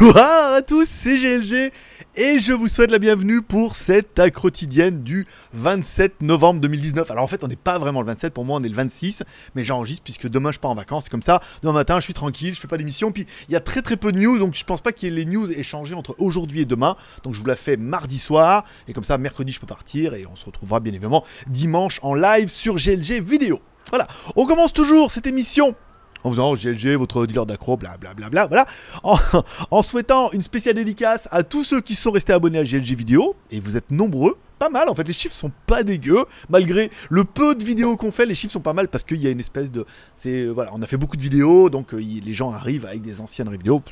Bonjour 0.00 0.16
à 0.16 0.62
tous, 0.62 0.88
c'est 0.88 1.18
GLG 1.18 1.72
et 2.16 2.38
je 2.38 2.54
vous 2.54 2.68
souhaite 2.68 2.90
la 2.90 2.98
bienvenue 2.98 3.42
pour 3.42 3.74
cette 3.74 4.14
quotidienne 4.14 4.32
quotidienne 4.32 5.02
du 5.02 5.26
27 5.52 6.22
novembre 6.22 6.62
2019. 6.62 7.10
Alors 7.10 7.22
en 7.22 7.26
fait, 7.26 7.44
on 7.44 7.48
n'est 7.48 7.56
pas 7.56 7.78
vraiment 7.78 8.00
le 8.00 8.06
27, 8.06 8.32
pour 8.32 8.46
moi 8.46 8.58
on 8.58 8.64
est 8.64 8.68
le 8.70 8.74
26, 8.74 9.24
mais 9.54 9.62
j'enregistre 9.62 10.02
puisque 10.02 10.26
demain 10.26 10.52
je 10.52 10.58
pars 10.58 10.70
en 10.70 10.74
vacances, 10.74 11.10
comme 11.10 11.22
ça. 11.22 11.40
Demain 11.60 11.74
matin, 11.74 12.00
je 12.00 12.04
suis 12.04 12.14
tranquille, 12.14 12.54
je 12.54 12.60
fais 12.60 12.66
pas 12.66 12.78
d'émission, 12.78 13.12
puis 13.12 13.26
il 13.50 13.52
y 13.52 13.56
a 13.56 13.60
très 13.60 13.82
très 13.82 13.98
peu 13.98 14.10
de 14.10 14.18
news, 14.18 14.38
donc 14.38 14.54
je 14.54 14.64
pense 14.64 14.80
pas 14.80 14.92
qu'il 14.92 15.10
y 15.10 15.12
ait 15.12 15.16
les 15.16 15.26
news 15.26 15.52
échangées 15.52 15.94
entre 15.94 16.16
aujourd'hui 16.18 16.62
et 16.62 16.64
demain. 16.64 16.96
Donc 17.22 17.34
je 17.34 17.40
vous 17.40 17.46
la 17.46 17.56
fais 17.56 17.76
mardi 17.76 18.18
soir, 18.18 18.64
et 18.88 18.94
comme 18.94 19.04
ça 19.04 19.18
mercredi 19.18 19.52
je 19.52 19.60
peux 19.60 19.66
partir, 19.66 20.14
et 20.14 20.24
on 20.24 20.34
se 20.34 20.46
retrouvera 20.46 20.80
bien 20.80 20.94
évidemment 20.94 21.26
dimanche 21.46 22.00
en 22.02 22.14
live 22.14 22.48
sur 22.48 22.76
GLG 22.76 23.20
vidéo. 23.20 23.60
Voilà, 23.90 24.08
on 24.34 24.46
commence 24.46 24.72
toujours 24.72 25.10
cette 25.10 25.26
émission 25.26 25.74
en 26.24 26.30
faisant 26.30 26.54
GLG, 26.54 26.96
votre 26.96 27.26
dealer 27.26 27.46
d'accro, 27.46 27.76
blablabla, 27.76 28.28
bla, 28.28 28.46
voilà, 28.46 28.66
en, 29.02 29.18
en 29.70 29.82
souhaitant 29.82 30.30
une 30.32 30.42
spéciale 30.42 30.74
dédicace 30.74 31.28
à 31.30 31.42
tous 31.42 31.64
ceux 31.64 31.80
qui 31.80 31.94
sont 31.94 32.10
restés 32.10 32.32
abonnés 32.32 32.58
à 32.58 32.64
GLG 32.64 32.94
Vidéo, 32.94 33.34
et 33.50 33.60
vous 33.60 33.76
êtes 33.76 33.90
nombreux, 33.90 34.36
pas 34.60 34.68
mal 34.68 34.90
en 34.90 34.94
fait, 34.94 35.08
les 35.08 35.14
chiffres 35.14 35.34
sont 35.34 35.50
pas 35.66 35.82
dégueux, 35.82 36.22
malgré 36.50 36.90
le 37.08 37.24
peu 37.24 37.54
de 37.54 37.64
vidéos 37.64 37.96
qu'on 37.96 38.12
fait, 38.12 38.26
les 38.26 38.34
chiffres 38.34 38.52
sont 38.52 38.60
pas 38.60 38.74
mal 38.74 38.88
parce 38.88 39.02
qu'il 39.02 39.16
y 39.16 39.26
a 39.26 39.30
une 39.30 39.40
espèce 39.40 39.70
de... 39.70 39.86
c'est 40.16 40.42
euh, 40.42 40.50
Voilà, 40.50 40.70
on 40.74 40.82
a 40.82 40.86
fait 40.86 40.98
beaucoup 40.98 41.16
de 41.16 41.22
vidéos, 41.22 41.70
donc 41.70 41.94
euh, 41.94 41.96
les 41.96 42.32
gens 42.34 42.52
arrivent 42.52 42.84
avec 42.84 43.00
des 43.00 43.22
anciennes 43.22 43.50
vidéos, 43.50 43.82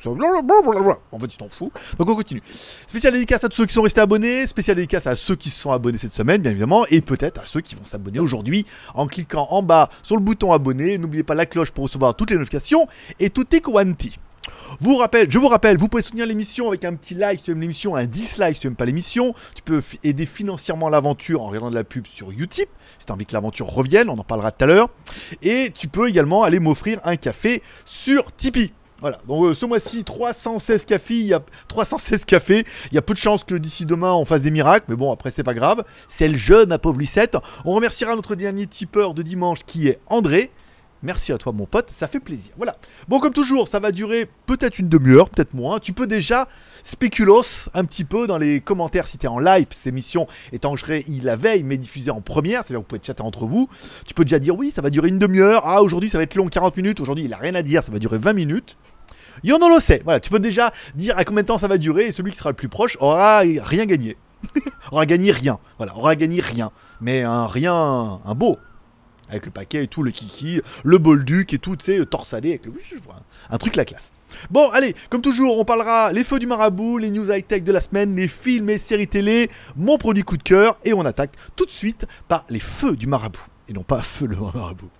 en 1.10 1.18
fait 1.18 1.28
tu 1.28 1.38
t'en 1.38 1.48
fous, 1.48 1.72
donc 1.98 2.10
on 2.10 2.14
continue. 2.14 2.42
Spécial 2.86 3.14
dédicace 3.14 3.44
à 3.44 3.48
tous 3.48 3.56
ceux 3.56 3.66
qui 3.66 3.72
sont 3.72 3.82
restés 3.82 4.02
abonnés, 4.02 4.46
spécial 4.46 4.76
dédicace 4.76 5.06
à 5.06 5.16
ceux 5.16 5.36
qui 5.36 5.48
se 5.48 5.58
sont 5.58 5.72
abonnés 5.72 5.96
cette 5.96 6.12
semaine, 6.12 6.42
bien 6.42 6.50
évidemment, 6.50 6.84
et 6.90 7.00
peut-être 7.00 7.40
à 7.40 7.46
ceux 7.46 7.62
qui 7.62 7.74
vont 7.74 7.86
s'abonner 7.86 8.18
aujourd'hui 8.18 8.66
en 8.94 9.06
cliquant 9.06 9.48
en 9.50 9.62
bas 9.62 9.88
sur 10.02 10.16
le 10.16 10.22
bouton 10.22 10.52
abonner, 10.52 10.98
n'oubliez 10.98 11.22
pas 11.22 11.34
la 11.34 11.46
cloche 11.46 11.70
pour 11.70 11.84
recevoir 11.84 12.14
toutes 12.14 12.30
les 12.30 12.36
notifications, 12.36 12.86
et 13.18 13.30
tout 13.30 13.46
est 13.56 13.62
quanti. 13.62 14.18
Je 14.80 15.38
vous 15.38 15.48
rappelle, 15.48 15.78
vous 15.78 15.88
pouvez 15.88 16.02
soutenir 16.02 16.26
l'émission 16.26 16.68
avec 16.68 16.84
un 16.84 16.94
petit 16.94 17.14
like 17.14 17.38
si 17.38 17.44
tu 17.46 17.50
aimes 17.50 17.60
l'émission, 17.60 17.96
un 17.96 18.06
dislike 18.06 18.54
si 18.54 18.60
tu 18.62 18.66
n'aimes 18.66 18.76
pas 18.76 18.84
l'émission. 18.84 19.34
Tu 19.54 19.62
peux 19.62 19.82
aider 20.04 20.26
financièrement 20.26 20.88
l'aventure 20.88 21.42
en 21.42 21.48
regardant 21.48 21.70
de 21.70 21.74
la 21.74 21.84
pub 21.84 22.06
sur 22.06 22.30
Utip, 22.30 22.68
si 22.98 23.06
tu 23.06 23.12
as 23.12 23.14
envie 23.14 23.26
que 23.26 23.32
l'aventure 23.32 23.66
revienne, 23.66 24.08
on 24.08 24.18
en 24.18 24.24
parlera 24.24 24.52
tout 24.52 24.64
à 24.64 24.66
l'heure. 24.66 24.88
Et 25.42 25.72
tu 25.74 25.88
peux 25.88 26.08
également 26.08 26.42
aller 26.42 26.60
m'offrir 26.60 27.00
un 27.04 27.16
café 27.16 27.62
sur 27.84 28.32
Tipeee. 28.32 28.72
Voilà, 29.00 29.20
donc 29.28 29.44
euh, 29.44 29.54
ce 29.54 29.64
mois-ci, 29.64 30.02
316 30.02 30.84
cafés, 30.84 31.14
il 31.14 31.26
y 31.26 31.34
a 31.34 31.40
316 31.68 32.24
cafés. 32.24 32.64
Il 32.90 32.96
y 32.96 32.98
a 32.98 33.02
peu 33.02 33.14
de 33.14 33.18
chances 33.18 33.44
que 33.44 33.54
d'ici 33.54 33.86
demain 33.86 34.12
on 34.12 34.24
fasse 34.24 34.42
des 34.42 34.50
miracles, 34.50 34.86
mais 34.88 34.96
bon, 34.96 35.12
après 35.12 35.30
c'est 35.30 35.44
pas 35.44 35.54
grave. 35.54 35.84
C'est 36.08 36.26
le 36.26 36.36
jeu, 36.36 36.66
ma 36.66 36.78
pauvre 36.78 36.98
Lucette. 36.98 37.36
On 37.64 37.74
remerciera 37.74 38.16
notre 38.16 38.34
dernier 38.34 38.66
tipeur 38.66 39.14
de 39.14 39.22
dimanche 39.22 39.60
qui 39.66 39.86
est 39.86 40.00
André. 40.08 40.50
Merci 41.02 41.32
à 41.32 41.38
toi 41.38 41.52
mon 41.52 41.66
pote, 41.66 41.90
ça 41.90 42.08
fait 42.08 42.18
plaisir. 42.18 42.52
Voilà. 42.56 42.76
Bon 43.06 43.20
comme 43.20 43.32
toujours, 43.32 43.68
ça 43.68 43.78
va 43.78 43.92
durer 43.92 44.28
peut-être 44.46 44.78
une 44.80 44.88
demi-heure, 44.88 45.30
peut-être 45.30 45.54
moins. 45.54 45.78
Tu 45.78 45.92
peux 45.92 46.08
déjà 46.08 46.48
spéculos 46.82 47.68
un 47.74 47.84
petit 47.84 48.04
peu 48.04 48.26
dans 48.26 48.38
les 48.38 48.60
commentaires 48.60 49.06
si 49.06 49.16
t'es 49.16 49.28
en 49.28 49.38
live. 49.38 49.66
Cette 49.70 49.86
émission 49.86 50.26
étant 50.52 50.74
il 51.06 51.24
la 51.24 51.36
veille 51.36 51.62
mais 51.62 51.76
diffusée 51.76 52.10
en 52.10 52.20
première, 52.20 52.62
c'est-à-dire 52.62 52.80
vous 52.80 52.86
pouvez 52.86 53.00
chatter 53.02 53.22
entre 53.22 53.46
vous. 53.46 53.68
Tu 54.06 54.14
peux 54.14 54.24
déjà 54.24 54.40
dire 54.40 54.56
oui, 54.56 54.72
ça 54.74 54.82
va 54.82 54.90
durer 54.90 55.08
une 55.08 55.20
demi-heure. 55.20 55.62
Ah 55.64 55.82
aujourd'hui 55.82 56.08
ça 56.08 56.18
va 56.18 56.24
être 56.24 56.34
long 56.34 56.48
40 56.48 56.76
minutes. 56.76 57.00
Aujourd'hui 57.00 57.24
il 57.24 57.32
a 57.32 57.36
rien 57.36 57.54
à 57.54 57.62
dire, 57.62 57.84
ça 57.84 57.92
va 57.92 58.00
durer 58.00 58.18
20 58.18 58.32
minutes. 58.32 58.76
Yo 59.44 59.58
non 59.58 59.72
le 59.72 59.80
sait. 59.80 60.00
Voilà, 60.02 60.18
tu 60.18 60.30
peux 60.30 60.40
déjà 60.40 60.72
dire 60.96 61.16
à 61.16 61.24
combien 61.24 61.42
de 61.42 61.48
temps 61.48 61.58
ça 61.58 61.68
va 61.68 61.78
durer 61.78 62.06
et 62.06 62.12
celui 62.12 62.32
qui 62.32 62.38
sera 62.38 62.50
le 62.50 62.56
plus 62.56 62.68
proche 62.68 62.96
aura 63.00 63.40
rien 63.40 63.86
gagné. 63.86 64.16
aura 64.92 65.06
gagné 65.06 65.30
rien. 65.30 65.58
Voilà, 65.76 65.96
aura 65.96 66.16
gagné 66.16 66.40
rien. 66.40 66.72
Mais 67.00 67.22
un 67.22 67.46
rien, 67.46 68.20
un 68.24 68.34
beau, 68.34 68.58
avec 69.28 69.46
le 69.46 69.50
paquet 69.50 69.84
et 69.84 69.86
tout, 69.86 70.02
le 70.02 70.10
kiki, 70.10 70.60
le 70.84 70.98
bolduc 70.98 71.52
et 71.52 71.58
tout, 71.58 71.76
tu 71.76 71.84
sais, 71.84 71.96
le 71.96 72.06
torsadé 72.06 72.50
avec 72.50 72.66
le... 72.66 72.72
Un 73.50 73.58
truc 73.58 73.76
la 73.76 73.84
classe. 73.84 74.12
Bon, 74.50 74.68
allez, 74.70 74.94
comme 75.10 75.22
toujours, 75.22 75.58
on 75.58 75.64
parlera 75.64 76.12
les 76.12 76.24
feux 76.24 76.38
du 76.38 76.46
marabout, 76.46 76.98
les 76.98 77.10
news 77.10 77.30
high-tech 77.30 77.62
de 77.62 77.72
la 77.72 77.80
semaine, 77.80 78.14
les 78.14 78.28
films 78.28 78.70
et 78.70 78.78
séries 78.78 79.08
télé, 79.08 79.50
mon 79.76 79.98
produit 79.98 80.22
coup 80.22 80.36
de 80.36 80.42
cœur, 80.42 80.78
et 80.84 80.92
on 80.92 81.04
attaque 81.04 81.32
tout 81.56 81.64
de 81.64 81.70
suite 81.70 82.06
par 82.28 82.44
les 82.48 82.60
feux 82.60 82.96
du 82.96 83.06
marabout, 83.06 83.46
et 83.68 83.72
non 83.72 83.82
pas 83.82 84.02
feu 84.02 84.26
le 84.26 84.36
marabout. 84.36 84.90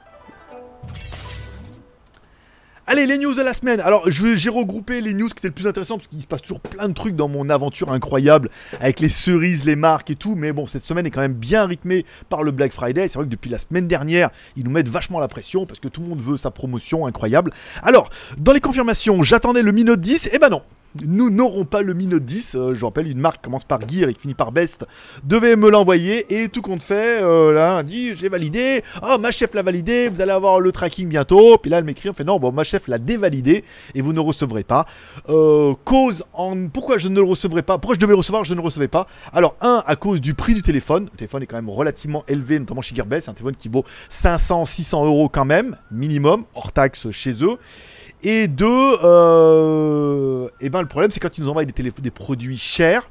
Allez, 2.90 3.04
les 3.04 3.18
news 3.18 3.34
de 3.34 3.42
la 3.42 3.52
semaine. 3.52 3.80
Alors, 3.80 4.10
j'ai 4.10 4.48
regroupé 4.48 5.02
les 5.02 5.12
news 5.12 5.28
qui 5.28 5.34
étaient 5.34 5.48
le 5.48 5.52
plus 5.52 5.66
intéressant 5.66 5.98
parce 5.98 6.08
qu'il 6.08 6.22
se 6.22 6.26
passe 6.26 6.40
toujours 6.40 6.60
plein 6.60 6.88
de 6.88 6.94
trucs 6.94 7.14
dans 7.14 7.28
mon 7.28 7.50
aventure 7.50 7.92
incroyable 7.92 8.48
avec 8.80 9.00
les 9.00 9.10
cerises, 9.10 9.66
les 9.66 9.76
marques 9.76 10.08
et 10.08 10.16
tout. 10.16 10.36
Mais 10.36 10.52
bon, 10.52 10.66
cette 10.66 10.84
semaine 10.84 11.04
est 11.04 11.10
quand 11.10 11.20
même 11.20 11.34
bien 11.34 11.66
rythmée 11.66 12.06
par 12.30 12.42
le 12.42 12.50
Black 12.50 12.72
Friday. 12.72 13.06
C'est 13.06 13.16
vrai 13.16 13.26
que 13.26 13.30
depuis 13.30 13.50
la 13.50 13.58
semaine 13.58 13.88
dernière, 13.88 14.30
ils 14.56 14.64
nous 14.64 14.70
mettent 14.70 14.88
vachement 14.88 15.20
la 15.20 15.28
pression 15.28 15.66
parce 15.66 15.80
que 15.80 15.88
tout 15.88 16.00
le 16.00 16.08
monde 16.08 16.22
veut 16.22 16.38
sa 16.38 16.50
promotion 16.50 17.04
incroyable. 17.04 17.52
Alors, 17.82 18.08
dans 18.38 18.52
les 18.52 18.60
confirmations, 18.60 19.22
j'attendais 19.22 19.60
le 19.60 19.72
Mi 19.72 19.84
Note 19.84 20.00
10. 20.00 20.28
Et 20.28 20.30
eh 20.32 20.38
ben 20.38 20.48
non, 20.48 20.62
nous 21.06 21.30
n'aurons 21.30 21.64
pas 21.64 21.82
le 21.82 21.94
Mi 21.94 22.06
Note 22.06 22.24
10. 22.24 22.54
Euh, 22.54 22.74
je 22.74 22.84
rappelle, 22.84 23.06
une 23.06 23.18
marque 23.18 23.42
commence 23.42 23.64
par 23.64 23.80
Gear 23.88 24.08
et 24.08 24.14
qui 24.14 24.22
finit 24.22 24.34
par 24.34 24.52
Best 24.52 24.86
devait 25.24 25.56
me 25.56 25.70
l'envoyer 25.70 26.42
et 26.42 26.48
tout 26.48 26.62
compte 26.62 26.82
fait, 26.82 27.22
euh, 27.22 27.52
là, 27.52 27.82
dit 27.82 28.14
j'ai 28.14 28.28
validé. 28.28 28.82
Oh, 29.02 29.18
ma 29.18 29.30
chef 29.30 29.54
l'a 29.54 29.62
validé, 29.62 30.08
vous 30.08 30.20
allez 30.20 30.32
avoir 30.32 30.60
le 30.60 30.72
tracking 30.72 31.08
bientôt. 31.08 31.58
Puis 31.58 31.70
là, 31.70 31.78
elle 31.78 31.84
m'écrit, 31.84 32.10
on 32.10 32.14
fait 32.14 32.24
non, 32.24 32.38
bon, 32.38 32.52
ma 32.52 32.64
chef 32.64 32.88
l'a 32.88 32.98
dévalidé 32.98 33.64
et 33.94 34.00
vous 34.00 34.12
ne 34.12 34.20
recevrez 34.20 34.64
pas. 34.64 34.86
Euh, 35.28 35.74
cause 35.84 36.24
en 36.32 36.68
pourquoi 36.68 36.98
je 36.98 37.08
ne 37.08 37.16
le 37.16 37.26
recevrai 37.26 37.62
pas? 37.62 37.78
Pourquoi 37.78 37.94
je 37.94 38.00
devais 38.00 38.14
recevoir? 38.14 38.44
Je 38.44 38.54
ne 38.54 38.58
le 38.58 38.64
recevais 38.64 38.88
pas. 38.88 39.06
Alors, 39.32 39.56
un, 39.60 39.82
à 39.86 39.96
cause 39.96 40.20
du 40.20 40.34
prix 40.34 40.54
du 40.54 40.62
téléphone. 40.62 41.08
Le 41.12 41.16
téléphone 41.16 41.42
est 41.42 41.46
quand 41.46 41.56
même 41.56 41.70
relativement 41.70 42.24
élevé, 42.28 42.58
notamment 42.58 42.82
chez 42.82 42.94
Gearbest. 42.94 43.28
Un 43.28 43.34
téléphone 43.34 43.56
qui 43.56 43.68
vaut 43.68 43.84
500, 44.08 44.64
600 44.64 45.06
euros 45.06 45.28
quand 45.28 45.44
même, 45.44 45.76
minimum, 45.90 46.44
hors 46.54 46.72
taxe 46.72 47.10
chez 47.10 47.34
eux. 47.42 47.58
Et 48.22 48.48
deux, 48.48 48.96
euh, 49.04 50.48
et 50.60 50.66
eh 50.66 50.70
ben 50.70 50.82
le 50.82 50.88
problème 50.88 51.10
c'est 51.10 51.20
quand 51.20 51.38
ils 51.38 51.44
nous 51.44 51.50
envoient 51.50 51.64
des, 51.64 51.72
des 51.72 52.10
produits 52.10 52.58
chers 52.58 53.08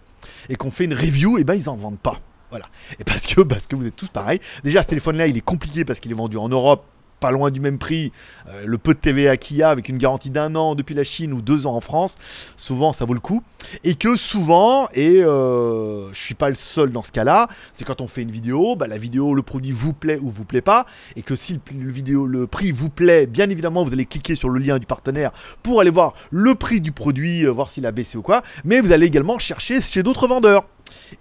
et 0.50 0.56
qu'on 0.56 0.72
fait 0.72 0.86
une 0.86 0.94
review, 0.94 1.38
et 1.38 1.42
eh 1.42 1.44
ben 1.44 1.54
ils 1.54 1.70
en 1.70 1.76
vendent 1.76 2.00
pas. 2.00 2.20
Voilà. 2.50 2.66
Et 3.00 3.04
parce 3.04 3.26
que, 3.26 3.42
parce 3.42 3.68
que 3.68 3.76
vous 3.76 3.86
êtes 3.86 3.96
tous 3.96 4.08
pareils. 4.08 4.40
Déjà, 4.64 4.82
ce 4.82 4.88
téléphone-là, 4.88 5.28
il 5.28 5.38
est 5.38 5.42
compliqué 5.42 5.84
parce 5.86 6.00
qu'il 6.00 6.12
est 6.12 6.16
vendu 6.16 6.38
en 6.38 6.50
Europe 6.50 6.86
pas 7.20 7.32
loin 7.32 7.52
du 7.52 7.60
même 7.60 7.78
prix, 7.78 8.12
euh, 8.48 8.64
le 8.66 8.78
peu 8.78 8.94
de 8.94 9.00
TVA 9.00 9.38
qu'il 9.38 9.58
y 9.58 9.64
a 9.64 9.70
avec 9.70 9.90
une 9.90 9.98
garantie 9.98 10.30
d'un 10.30 10.56
an 10.56 10.76
depuis 10.76 10.96
la 10.96 11.04
Chine 11.04 11.34
ou 11.34 11.42
deux 11.42 11.68
ans 11.68 11.76
en 11.76 11.82
France, 11.82 12.16
souvent 12.56 12.94
ça 12.94 13.06
vaut 13.06 13.14
le 13.14 13.20
coup. 13.20 13.44
Et 13.84 13.96
que 13.96 14.16
souvent, 14.16 14.88
et 14.94 15.24
euh, 15.24 16.14
je 16.14 16.20
suis 16.22 16.36
pas 16.36 16.50
le 16.50 16.56
seul 16.56 16.92
dans 16.92 17.02
ce 17.02 17.12
cas-là, 17.12 17.48
c'est 17.74 17.84
quand 17.84 18.02
on 18.02 18.08
fait 18.08 18.22
une 18.22 18.32
vidéo, 18.32 18.76
bah, 18.76 18.88
la 18.88 18.98
vidéo, 18.98 19.34
le 19.34 19.42
produit 19.42 19.72
vous 19.72 19.94
plaît 19.94 20.20
ou 20.22 20.30
vous 20.30 20.46
plaît 20.46 20.62
pas, 20.62 20.86
et 21.16 21.22
que 21.22 21.36
si 21.36 21.60
le, 21.78 21.92
vidéo, 21.92 22.26
le 22.28 22.48
prix 22.48 22.72
vous 22.72 22.90
plaît, 22.90 23.26
bien 23.26 23.50
évidemment 23.50 23.84
vous 23.84 23.94
allez 23.94 24.06
cliquer 24.06 24.36
sur 24.36 24.50
le 24.50 24.60
lien 24.60 24.80
du 24.80 24.86
partenaire 24.86 25.32
pour 25.64 25.82
aller 25.82 25.90
voir 25.90 26.14
le 26.32 26.56
prix 26.56 26.82
du 26.82 26.92
produit, 26.92 27.46
euh, 27.46 27.50
voir 27.50 27.70
s'il 27.70 27.86
a 27.86 27.92
baissé 27.92 28.18
ou 28.18 28.22
quoi, 28.22 28.42
mais 28.64 28.80
vous 28.80 28.92
allez 28.92 29.08
également 29.08 29.40
chercher 29.40 29.82
chez 29.82 30.04
d'autres 30.04 30.28
vendeurs. 30.28 30.66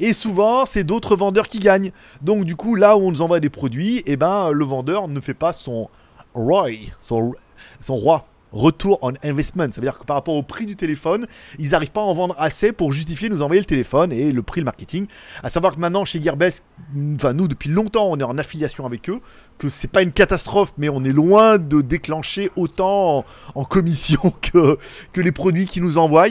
Et 0.01 0.13
souvent, 0.13 0.67
c'est 0.67 0.85
d'autres 0.85 1.17
vendeurs 1.17 1.49
qui 1.49 1.59
gagnent. 1.59 1.93
Donc 2.23 2.45
du 2.45 2.57
coup, 2.57 2.75
là 2.75 2.97
où 2.97 3.01
on 3.01 3.11
nous 3.11 3.23
envoie 3.23 3.41
des 3.41 3.51
produits, 3.51 4.03
eh 4.07 4.17
ben, 4.17 4.51
le 4.51 4.65
vendeur 4.65 5.09
ne 5.09 5.21
fait 5.21 5.35
pas 5.35 5.53
son 5.53 5.89
ROI, 6.35 6.71
son, 7.01 7.33
roi. 7.89 8.27
Retour 8.53 9.01
on 9.03 9.13
investment, 9.25 9.73
ça 9.73 9.81
veut 9.81 9.87
dire 9.87 9.99
que 9.99 10.05
par 10.05 10.17
rapport 10.17 10.35
au 10.35 10.43
prix 10.43 10.67
du 10.67 10.77
téléphone, 10.77 11.27
ils 11.59 11.71
n'arrivent 11.71 11.91
pas 11.91 12.01
à 12.01 12.05
en 12.05 12.15
vendre 12.15 12.35
assez 12.39 12.73
pour 12.73 12.93
justifier 12.93 13.29
nous 13.29 13.43
envoyer 13.43 13.61
le 13.61 13.67
téléphone 13.67 14.13
et 14.13 14.31
le 14.31 14.43
prix 14.43 14.61
le 14.61 14.65
marketing. 14.65 15.09
À 15.43 15.51
savoir 15.51 15.75
que 15.75 15.81
maintenant 15.81 16.05
chez 16.05 16.23
Gearbest, 16.23 16.63
enfin 17.17 17.33
nous 17.33 17.49
depuis 17.49 17.69
longtemps 17.69 18.07
on 18.09 18.19
est 18.19 18.23
en 18.23 18.39
affiliation 18.39 18.87
avec 18.87 19.11
eux, 19.11 19.21
que 19.59 19.69
c'est 19.69 19.89
pas 19.89 20.01
une 20.01 20.13
catastrophe, 20.13 20.73
mais 20.79 20.89
on 20.89 21.03
est 21.05 21.12
loin 21.12 21.59
de 21.59 21.81
déclencher 21.81 22.50
autant 22.56 23.19
en, 23.19 23.25
en 23.56 23.65
commission 23.65 24.32
que, 24.53 24.79
que 25.12 25.21
les 25.21 25.32
produits 25.32 25.67
qu'ils 25.67 25.82
nous 25.82 25.99
envoient. 25.99 26.29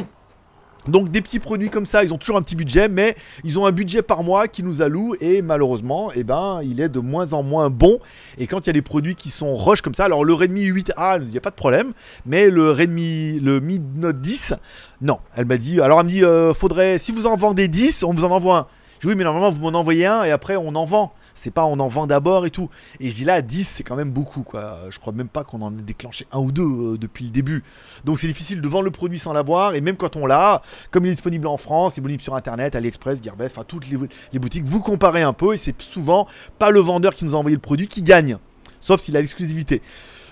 Donc 0.87 1.09
des 1.09 1.21
petits 1.21 1.39
produits 1.39 1.69
comme 1.69 1.85
ça, 1.85 2.03
ils 2.03 2.13
ont 2.13 2.17
toujours 2.17 2.37
un 2.37 2.41
petit 2.41 2.55
budget, 2.55 2.87
mais 2.87 3.15
ils 3.43 3.57
ont 3.59 3.65
un 3.65 3.71
budget 3.71 4.01
par 4.01 4.23
mois 4.23 4.47
qui 4.47 4.63
nous 4.63 4.81
alloue 4.81 5.15
et 5.19 5.41
malheureusement, 5.41 6.11
eh 6.15 6.23
ben, 6.23 6.61
il 6.63 6.79
est 6.81 6.89
de 6.89 6.99
moins 6.99 7.33
en 7.33 7.43
moins 7.43 7.69
bon. 7.69 7.99
Et 8.37 8.47
quand 8.47 8.65
il 8.65 8.67
y 8.67 8.69
a 8.69 8.73
des 8.73 8.81
produits 8.81 9.15
qui 9.15 9.29
sont 9.29 9.55
rush 9.55 9.81
comme 9.81 9.95
ça, 9.95 10.05
alors 10.05 10.23
le 10.23 10.33
Redmi 10.33 10.67
8A, 10.67 11.21
il 11.21 11.29
n'y 11.29 11.37
a 11.37 11.41
pas 11.41 11.49
de 11.49 11.55
problème, 11.55 11.93
mais 12.25 12.49
le 12.49 12.71
Redmi, 12.71 13.39
le 13.39 13.59
Mi 13.59 13.81
Note 13.95 14.21
10, 14.21 14.53
non. 15.01 15.19
Elle 15.35 15.45
m'a 15.45 15.57
dit, 15.57 15.81
alors 15.81 15.99
elle 15.99 16.05
me 16.05 16.11
dit, 16.11 16.23
euh, 16.23 16.53
faudrait, 16.53 16.97
si 16.99 17.11
vous 17.11 17.25
en 17.25 17.35
vendez 17.35 17.67
10, 17.67 18.03
on 18.03 18.13
vous 18.13 18.25
en 18.25 18.31
envoie 18.31 18.57
un. 18.57 18.67
Je 18.99 19.07
dis, 19.07 19.13
oui, 19.13 19.17
mais 19.17 19.23
normalement 19.23 19.51
vous 19.51 19.59
m'en 19.59 19.77
envoyez 19.77 20.05
un 20.05 20.23
et 20.23 20.31
après 20.31 20.55
on 20.55 20.75
en 20.75 20.85
vend 20.85 21.13
c'est 21.35 21.51
pas 21.51 21.65
on 21.65 21.79
en 21.79 21.87
vend 21.87 22.07
d'abord 22.07 22.45
et 22.45 22.49
tout. 22.49 22.69
Et 22.99 23.11
je 23.11 23.15
dis 23.15 23.25
là, 23.25 23.41
10, 23.41 23.67
c'est 23.67 23.83
quand 23.83 23.95
même 23.95 24.11
beaucoup, 24.11 24.43
quoi. 24.43 24.79
Je 24.89 24.99
crois 24.99 25.13
même 25.13 25.29
pas 25.29 25.43
qu'on 25.43 25.61
en 25.61 25.77
ait 25.77 25.81
déclenché 25.81 26.25
un 26.31 26.39
ou 26.39 26.51
deux 26.51 26.63
euh, 26.63 26.97
depuis 26.97 27.25
le 27.25 27.31
début. 27.31 27.63
Donc 28.05 28.19
c'est 28.19 28.27
difficile 28.27 28.61
de 28.61 28.67
vendre 28.67 28.85
le 28.85 28.91
produit 28.91 29.19
sans 29.19 29.33
l'avoir. 29.33 29.75
Et 29.75 29.81
même 29.81 29.97
quand 29.97 30.15
on 30.15 30.25
l'a, 30.25 30.61
comme 30.91 31.05
il 31.05 31.09
est 31.09 31.15
disponible 31.15 31.47
en 31.47 31.57
France, 31.57 31.93
il 31.95 31.99
est 31.99 32.01
disponible 32.01 32.23
sur 32.23 32.35
Internet, 32.35 32.75
AliExpress, 32.75 33.21
Gearbest, 33.21 33.55
enfin 33.55 33.65
toutes 33.67 33.85
les, 33.89 34.39
boutiques, 34.39 34.65
vous 34.65 34.79
comparez 34.79 35.21
un 35.21 35.33
peu 35.33 35.53
et 35.53 35.57
c'est 35.57 35.79
souvent 35.81 36.27
pas 36.57 36.71
le 36.71 36.79
vendeur 36.79 37.13
qui 37.13 37.25
nous 37.25 37.35
a 37.35 37.37
envoyé 37.37 37.55
le 37.55 37.61
produit 37.61 37.87
qui 37.87 38.01
gagne. 38.01 38.37
Sauf 38.79 39.01
s'il 39.01 39.17
a 39.17 39.21
l'exclusivité. 39.21 39.81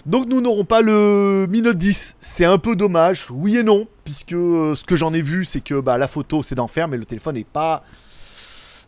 Donc 0.05 0.27
nous 0.27 0.41
n'aurons 0.41 0.65
pas 0.65 0.81
le 0.81 1.47
Mi 1.49 1.61
Note 1.61 1.77
10. 1.77 2.15
C'est 2.21 2.45
un 2.45 2.57
peu 2.57 2.75
dommage, 2.75 3.27
oui 3.29 3.57
et 3.57 3.63
non, 3.63 3.87
puisque 4.03 4.33
euh, 4.33 4.75
ce 4.75 4.83
que 4.83 4.95
j'en 4.95 5.13
ai 5.13 5.21
vu, 5.21 5.45
c'est 5.45 5.61
que 5.61 5.79
bah, 5.79 5.97
la 5.97 6.07
photo 6.07 6.43
c'est 6.43 6.55
d'enfer, 6.55 6.87
mais 6.87 6.97
le 6.97 7.05
téléphone 7.05 7.35
n'est 7.35 7.43
pas 7.43 7.83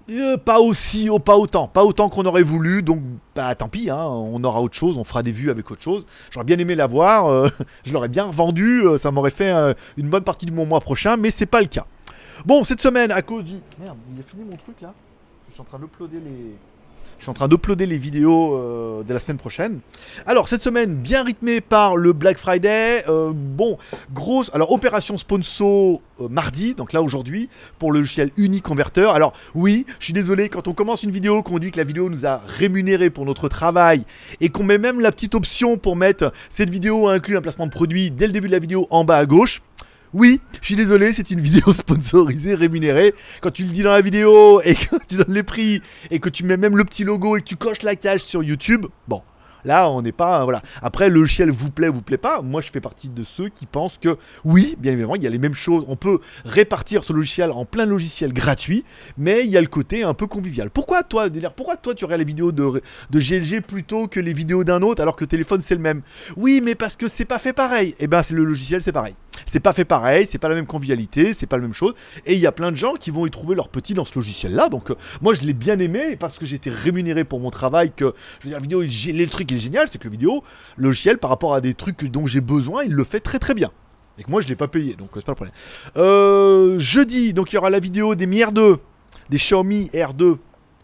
Euh, 0.10 0.38
pas 0.38 0.60
aussi, 0.60 1.10
oh, 1.10 1.18
pas 1.18 1.36
autant, 1.36 1.68
pas 1.68 1.84
autant 1.84 2.10
qu'on 2.10 2.26
aurait 2.26 2.44
voulu, 2.44 2.84
donc 2.84 3.02
bah 3.36 3.56
tant 3.56 3.70
pis, 3.70 3.90
hein, 3.90 4.06
on 4.06 4.44
aura 4.44 4.62
autre 4.62 4.76
chose, 4.76 5.00
on 5.00 5.04
fera 5.04 5.24
des 5.24 5.32
vues 5.32 5.50
avec 5.50 5.72
autre 5.72 5.82
chose. 5.82 6.06
J'aurais 6.30 6.46
bien 6.46 6.60
aimé 6.60 6.76
l'avoir, 6.76 7.26
euh, 7.26 7.50
je 7.86 7.92
l'aurais 7.92 8.08
bien 8.08 8.26
revendu, 8.26 8.86
euh, 8.86 9.00
ça 9.00 9.10
m'aurait 9.10 9.32
fait 9.32 9.52
une 9.98 10.10
bonne 10.10 10.24
partie 10.24 10.46
de 10.46 10.52
mon 10.52 10.66
mois 10.66 10.80
prochain, 10.80 11.18
mais 11.18 11.32
c'est 11.32 11.48
pas 11.48 11.60
le 11.60 11.66
cas. 11.66 11.88
Bon, 12.46 12.64
cette 12.64 12.82
semaine, 12.82 13.12
à 13.12 13.24
cause 13.24 13.46
du... 13.46 13.56
Merde, 13.80 13.98
il 14.14 14.20
a 14.20 14.24
fini 14.24 14.44
mon 14.44 14.58
truc 14.58 14.80
là 14.82 14.94
Je 15.48 15.54
suis 15.54 15.62
en 15.62 15.66
train 15.66 15.80
d'uploader 15.80 16.20
les... 16.20 16.56
Je 17.18 17.24
suis 17.24 17.32
en 17.32 17.34
train 17.34 17.48
d'uploader 17.48 17.86
les 17.86 17.98
vidéos 17.98 18.56
euh, 18.56 19.04
de 19.04 19.14
la 19.14 19.20
semaine 19.20 19.38
prochaine. 19.38 19.80
Alors, 20.26 20.48
cette 20.48 20.64
semaine, 20.64 20.96
bien 20.96 21.24
rythmée 21.24 21.62
par 21.62 21.96
le 21.96 22.14
Black 22.14 22.38
Friday. 22.38 23.04
Euh, 23.08 23.32
bon, 23.34 23.78
grosse. 24.14 24.52
Alors, 24.54 24.72
opération 24.72 25.18
sponsor 25.18 26.02
euh, 26.22 26.28
mardi, 26.30 26.76
donc 26.76 26.94
là 26.94 27.02
aujourd'hui, 27.02 27.50
pour 27.80 27.92
le 27.92 28.00
logiciel 28.00 28.32
Uniconverter. 28.38 29.10
Alors, 29.14 29.34
oui, 29.54 29.86
je 30.00 30.06
suis 30.06 30.14
désolé, 30.14 30.50
quand 30.50 30.68
on 30.68 30.74
commence 30.74 31.04
une 31.04 31.12
vidéo, 31.12 31.42
qu'on 31.42 31.60
dit 31.60 31.72
que 31.72 31.78
la 31.78 31.84
vidéo 31.84 32.10
nous 32.10 32.26
a 32.26 32.42
rémunéré 32.46 33.10
pour 33.10 33.26
notre 33.26 33.50
travail 33.50 34.04
et 34.42 34.50
qu'on 34.50 34.64
met 34.64 34.78
même 34.78 35.00
la 35.00 35.12
petite 35.12 35.36
option 35.36 35.78
pour 35.78 35.96
mettre 35.96 36.32
cette 36.50 36.70
vidéo 36.70 37.08
inclut 37.08 37.38
un 37.38 37.42
placement 37.42 37.66
de 37.66 37.72
produit 37.72 38.12
dès 38.12 38.28
le 38.28 38.34
début 38.34 38.48
de 38.48 38.54
la 38.54 38.60
vidéo 38.60 38.88
en 38.90 39.04
bas 39.04 39.18
à 39.18 39.26
gauche. 39.26 39.62
Oui, 40.18 40.40
je 40.62 40.68
suis 40.68 40.78
désolé, 40.78 41.12
c'est 41.12 41.30
une 41.30 41.42
vidéo 41.42 41.74
sponsorisée, 41.74 42.56
rémunérée. 42.56 43.14
Quand 43.42 43.52
tu 43.52 43.64
le 43.64 43.72
dis 43.72 43.84
dans 43.84 43.92
la 43.92 44.00
vidéo 44.00 44.62
et 44.62 44.74
que 44.74 44.96
tu 45.10 45.18
donnes 45.18 45.34
les 45.34 45.44
prix 45.44 45.82
et 46.10 46.22
que 46.22 46.30
tu 46.30 46.46
mets 46.46 46.56
même 46.56 46.78
le 46.78 46.86
petit 46.86 47.04
logo 47.04 47.36
et 47.36 47.42
que 47.42 47.46
tu 47.46 47.58
coches 47.58 47.84
la 47.84 47.98
cage 47.98 48.22
sur 48.22 48.42
YouTube, 48.42 48.86
bon, 49.10 49.24
Là, 49.66 49.90
on 49.90 50.04
n'est 50.04 50.12
pas. 50.12 50.44
Voilà. 50.44 50.62
Après, 50.82 51.10
le 51.10 51.16
logiciel 51.16 51.50
vous 51.50 51.72
plaît, 51.72 51.90
vous 51.90 52.04
plaît 52.04 52.20
pas. 52.20 52.42
Moi, 52.44 52.62
je 52.62 52.70
fais 52.70 52.80
partie 52.80 53.10
de 53.10 53.24
ceux 53.24 53.50
qui 53.50 53.66
pensent 53.66 53.98
que 53.98 54.18
oui, 54.46 54.76
bien 54.80 54.92
évidemment, 54.92 55.16
il 55.16 55.24
y 55.24 55.28
a 55.28 55.30
les 55.32 55.40
mêmes 55.40 55.56
choses. 55.56 55.84
On 55.88 55.96
peut 55.96 56.20
répartir 56.46 57.04
ce 57.04 57.12
logiciel 57.12 57.52
en 57.52 57.66
plein 57.66 57.88
logiciel 57.88 58.32
gratuit, 58.32 58.86
mais 59.18 59.44
il 59.44 59.50
y 59.50 59.58
a 59.58 59.62
le 59.62 59.68
côté 59.68 60.04
un 60.04 60.14
peu 60.14 60.28
convivial. 60.28 60.70
Pourquoi 60.70 61.02
toi, 61.02 61.28
pourquoi 61.56 61.78
toi, 61.78 61.96
tu 61.96 62.06
regardes 62.06 62.20
les 62.20 62.26
vidéos 62.26 62.52
de, 62.52 62.80
de 63.10 63.20
GLG 63.20 63.62
plutôt 63.62 64.08
que 64.08 64.20
les 64.20 64.34
vidéos 64.34 64.64
d'un 64.64 64.84
autre 64.84 65.02
alors 65.02 65.16
que 65.16 65.24
le 65.24 65.30
téléphone 65.30 65.62
c'est 65.62 65.76
le 65.76 65.82
même? 65.82 66.04
Oui, 66.38 66.62
mais 66.64 66.76
parce 66.76 66.96
que 66.96 67.10
c'est 67.10 67.26
pas 67.26 67.40
fait 67.40 67.54
pareil. 67.54 67.96
Eh 67.98 68.06
ben, 68.06 68.22
c'est 68.22 68.36
le 68.36 68.44
logiciel, 68.44 68.84
c'est 68.84 68.92
pareil. 68.92 69.16
C'est 69.46 69.60
pas 69.60 69.74
fait 69.74 69.86
pareil, 69.86 70.26
c'est 70.26 70.38
pas 70.38 70.50
la 70.50 70.56
même 70.56 70.66
convivialité, 70.66 71.34
c'est 71.34 71.46
pas 71.46 71.58
la 71.58 71.64
même 71.64 71.74
chose. 71.74 71.94
Et 72.26 72.34
il 72.34 72.40
y 72.40 72.48
a 72.48 72.52
plein 72.52 72.72
de 72.72 72.78
gens 72.78 72.94
qui 72.94 73.12
vont 73.12 73.26
y 73.26 73.32
trouver 73.32 73.56
leur 73.56 73.70
petit 73.70 73.94
dans 73.94 74.06
ce 74.06 74.16
logiciel-là. 74.16 74.70
Donc, 74.70 74.92
euh, 74.92 74.96
moi, 75.22 75.34
je 75.34 75.42
l'ai 75.42 75.54
bien 75.54 75.80
aimé 75.80 76.16
parce 76.16 76.38
que 76.38 76.46
j'ai 76.46 76.56
été 76.56 76.70
rémunéré 76.70 77.24
pour 77.24 77.40
mon 77.40 77.52
travail. 77.52 77.92
Que 77.96 78.14
je 78.40 78.46
veux 78.46 78.52
dire, 78.52 78.60
vidéo, 78.60 78.82
les 78.82 79.28
trucs 79.28 79.50
génial, 79.56 79.88
c'est 79.90 79.98
que 79.98 80.06
le 80.06 80.12
vidéo, 80.12 80.44
le 80.78 80.86
logiciel, 80.86 81.18
par 81.18 81.30
rapport 81.30 81.54
à 81.54 81.62
des 81.62 81.74
trucs 81.74 82.06
dont 82.06 82.28
j'ai 82.28 82.42
besoin, 82.42 82.84
il 82.84 82.92
le 82.92 83.04
fait 83.04 83.20
très 83.20 83.40
très 83.40 83.54
bien. 83.54 83.72
Et 84.18 84.24
que 84.24 84.32
moi, 84.32 84.42
je 84.42 84.48
l'ai 84.48 84.56
pas 84.56 84.68
payé, 84.68 84.94
donc 84.94 85.10
euh, 85.10 85.20
c'est 85.20 85.26
pas 85.26 85.34
le 85.34 85.36
problème. 85.36 85.56
Euh, 85.98 86.80
jeudi, 86.80 87.34
donc 87.34 87.52
il 87.52 87.56
y 87.56 87.58
aura 87.58 87.70
la 87.70 87.80
vidéo 87.80 88.16
des 88.16 88.28
Mi 88.28 88.40
R2, 88.40 88.78
des 89.30 89.38
Xiaomi 89.38 89.90
R2, 89.94 90.38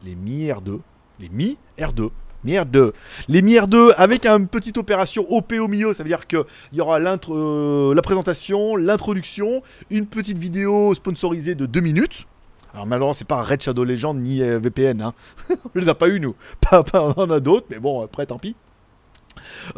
les 0.04 0.16
Mi 0.16 0.48
R2, 0.48 0.80
les 1.20 1.30
Mi 1.30 1.58
R2. 1.78 2.10
R2. 2.46 2.92
Les 3.28 3.42
R2 3.42 3.94
avec 3.98 4.26
une 4.26 4.48
petite 4.48 4.78
opération 4.78 5.26
OP 5.30 5.54
au 5.54 5.68
milieu, 5.68 5.94
ça 5.94 6.04
veut 6.04 6.10
dire 6.10 6.28
qu'il 6.28 6.44
y 6.74 6.82
aura 6.82 7.00
euh, 7.00 7.94
la 7.94 8.02
présentation, 8.02 8.76
l'introduction, 8.76 9.64
une 9.90 10.06
petite 10.06 10.38
vidéo 10.38 10.94
sponsorisée 10.96 11.56
de 11.56 11.66
2 11.66 11.80
minutes. 11.82 12.26
Alors 12.74 12.86
malheureusement, 12.86 13.14
c'est 13.14 13.28
pas 13.28 13.42
Red 13.44 13.62
Shadow 13.62 13.84
Legend 13.84 14.18
ni 14.18 14.42
euh, 14.42 14.60
VPN. 14.60 15.02
Hein. 15.02 15.14
on 15.50 15.80
les 15.80 15.90
a 15.90 15.96
pas 15.96 16.08
eu 16.08 16.20
nous. 16.20 16.36
Pas, 16.62 16.84
on 16.94 17.12
en 17.22 17.30
a 17.30 17.40
d'autres, 17.40 17.68
mais 17.70 17.80
bon, 17.80 18.04
après, 18.04 18.26
tant 18.26 18.40
pis. 18.40 18.56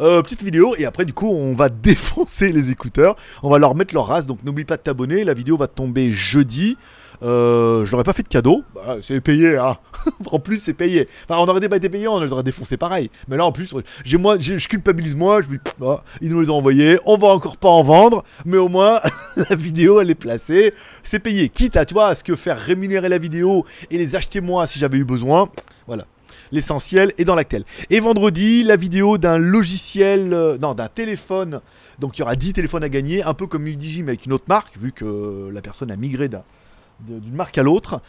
Euh, 0.00 0.22
petite 0.22 0.42
vidéo 0.42 0.74
et 0.78 0.84
après 0.84 1.04
du 1.04 1.12
coup 1.12 1.28
on 1.28 1.54
va 1.54 1.68
défoncer 1.84 2.52
les 2.52 2.70
écouteurs, 2.70 3.16
on 3.42 3.50
va 3.50 3.58
leur 3.58 3.74
mettre 3.74 3.94
leur 3.94 4.06
race 4.06 4.26
donc 4.26 4.42
n'oublie 4.44 4.64
pas 4.64 4.76
de 4.76 4.82
t'abonner, 4.82 5.24
la 5.24 5.34
vidéo 5.34 5.56
va 5.56 5.66
tomber 5.66 6.12
jeudi. 6.12 6.76
Euh, 7.22 7.84
je 7.84 7.92
leur 7.92 8.00
ai 8.00 8.04
pas 8.04 8.12
fait 8.12 8.24
de 8.24 8.28
cadeau, 8.28 8.64
bah, 8.74 8.96
c'est 9.00 9.20
payé 9.20 9.56
hein. 9.56 9.78
en 10.30 10.38
plus 10.40 10.58
c'est 10.58 10.74
payé. 10.74 11.08
Enfin 11.24 11.40
on 11.40 11.48
aurait 11.48 11.66
pas 11.68 11.76
été 11.76 11.88
payé, 11.88 12.08
on 12.08 12.20
les 12.20 12.32
aurait 12.32 12.42
défoncé 12.42 12.76
pareil. 12.76 13.10
Mais 13.28 13.36
là 13.36 13.44
en 13.46 13.52
plus 13.52 13.74
j'ai 14.04 14.18
moi 14.18 14.36
je 14.38 14.68
culpabilise 14.68 15.14
moi, 15.14 15.40
je 15.40 15.48
me 15.48 15.52
dis 15.54 15.60
bah, 15.78 16.04
ils 16.20 16.30
nous 16.30 16.40
les 16.40 16.50
ont 16.50 16.56
envoyés, 16.56 16.98
on 17.06 17.16
va 17.16 17.28
encore 17.28 17.56
pas 17.56 17.68
en 17.68 17.82
vendre, 17.82 18.24
mais 18.44 18.58
au 18.58 18.68
moins 18.68 19.00
la 19.36 19.56
vidéo 19.56 20.00
elle 20.00 20.10
est 20.10 20.16
placée, 20.16 20.74
c'est 21.02 21.20
payé. 21.20 21.48
Quitte 21.48 21.76
à 21.76 21.84
tu 21.84 21.94
vois 21.94 22.08
à 22.08 22.14
ce 22.14 22.24
que 22.24 22.36
faire 22.36 22.58
rémunérer 22.58 23.08
la 23.08 23.18
vidéo 23.18 23.64
et 23.90 23.98
les 23.98 24.16
acheter 24.16 24.40
moi 24.40 24.66
si 24.66 24.78
j'avais 24.78 24.98
eu 24.98 25.04
besoin. 25.04 25.48
Voilà 25.86 26.06
l'essentiel 26.54 27.12
est 27.18 27.24
dans 27.24 27.34
l'actel. 27.34 27.64
Et 27.90 28.00
vendredi, 28.00 28.62
la 28.62 28.76
vidéo 28.76 29.18
d'un 29.18 29.36
logiciel, 29.36 30.32
euh, 30.32 30.56
non, 30.58 30.74
d'un 30.74 30.88
téléphone. 30.88 31.60
Donc 31.98 32.16
il 32.16 32.20
y 32.20 32.22
aura 32.22 32.36
10 32.36 32.54
téléphones 32.54 32.84
à 32.84 32.88
gagner, 32.88 33.22
un 33.22 33.34
peu 33.34 33.46
comme 33.46 33.66
Udigim 33.66 34.04
mais 34.04 34.12
avec 34.12 34.26
une 34.26 34.32
autre 34.32 34.44
marque, 34.48 34.78
vu 34.78 34.92
que 34.92 35.50
la 35.52 35.60
personne 35.60 35.90
a 35.90 35.96
migré 35.96 36.28
d'une 36.28 37.34
marque 37.34 37.58
à 37.58 37.62
l'autre. 37.62 38.00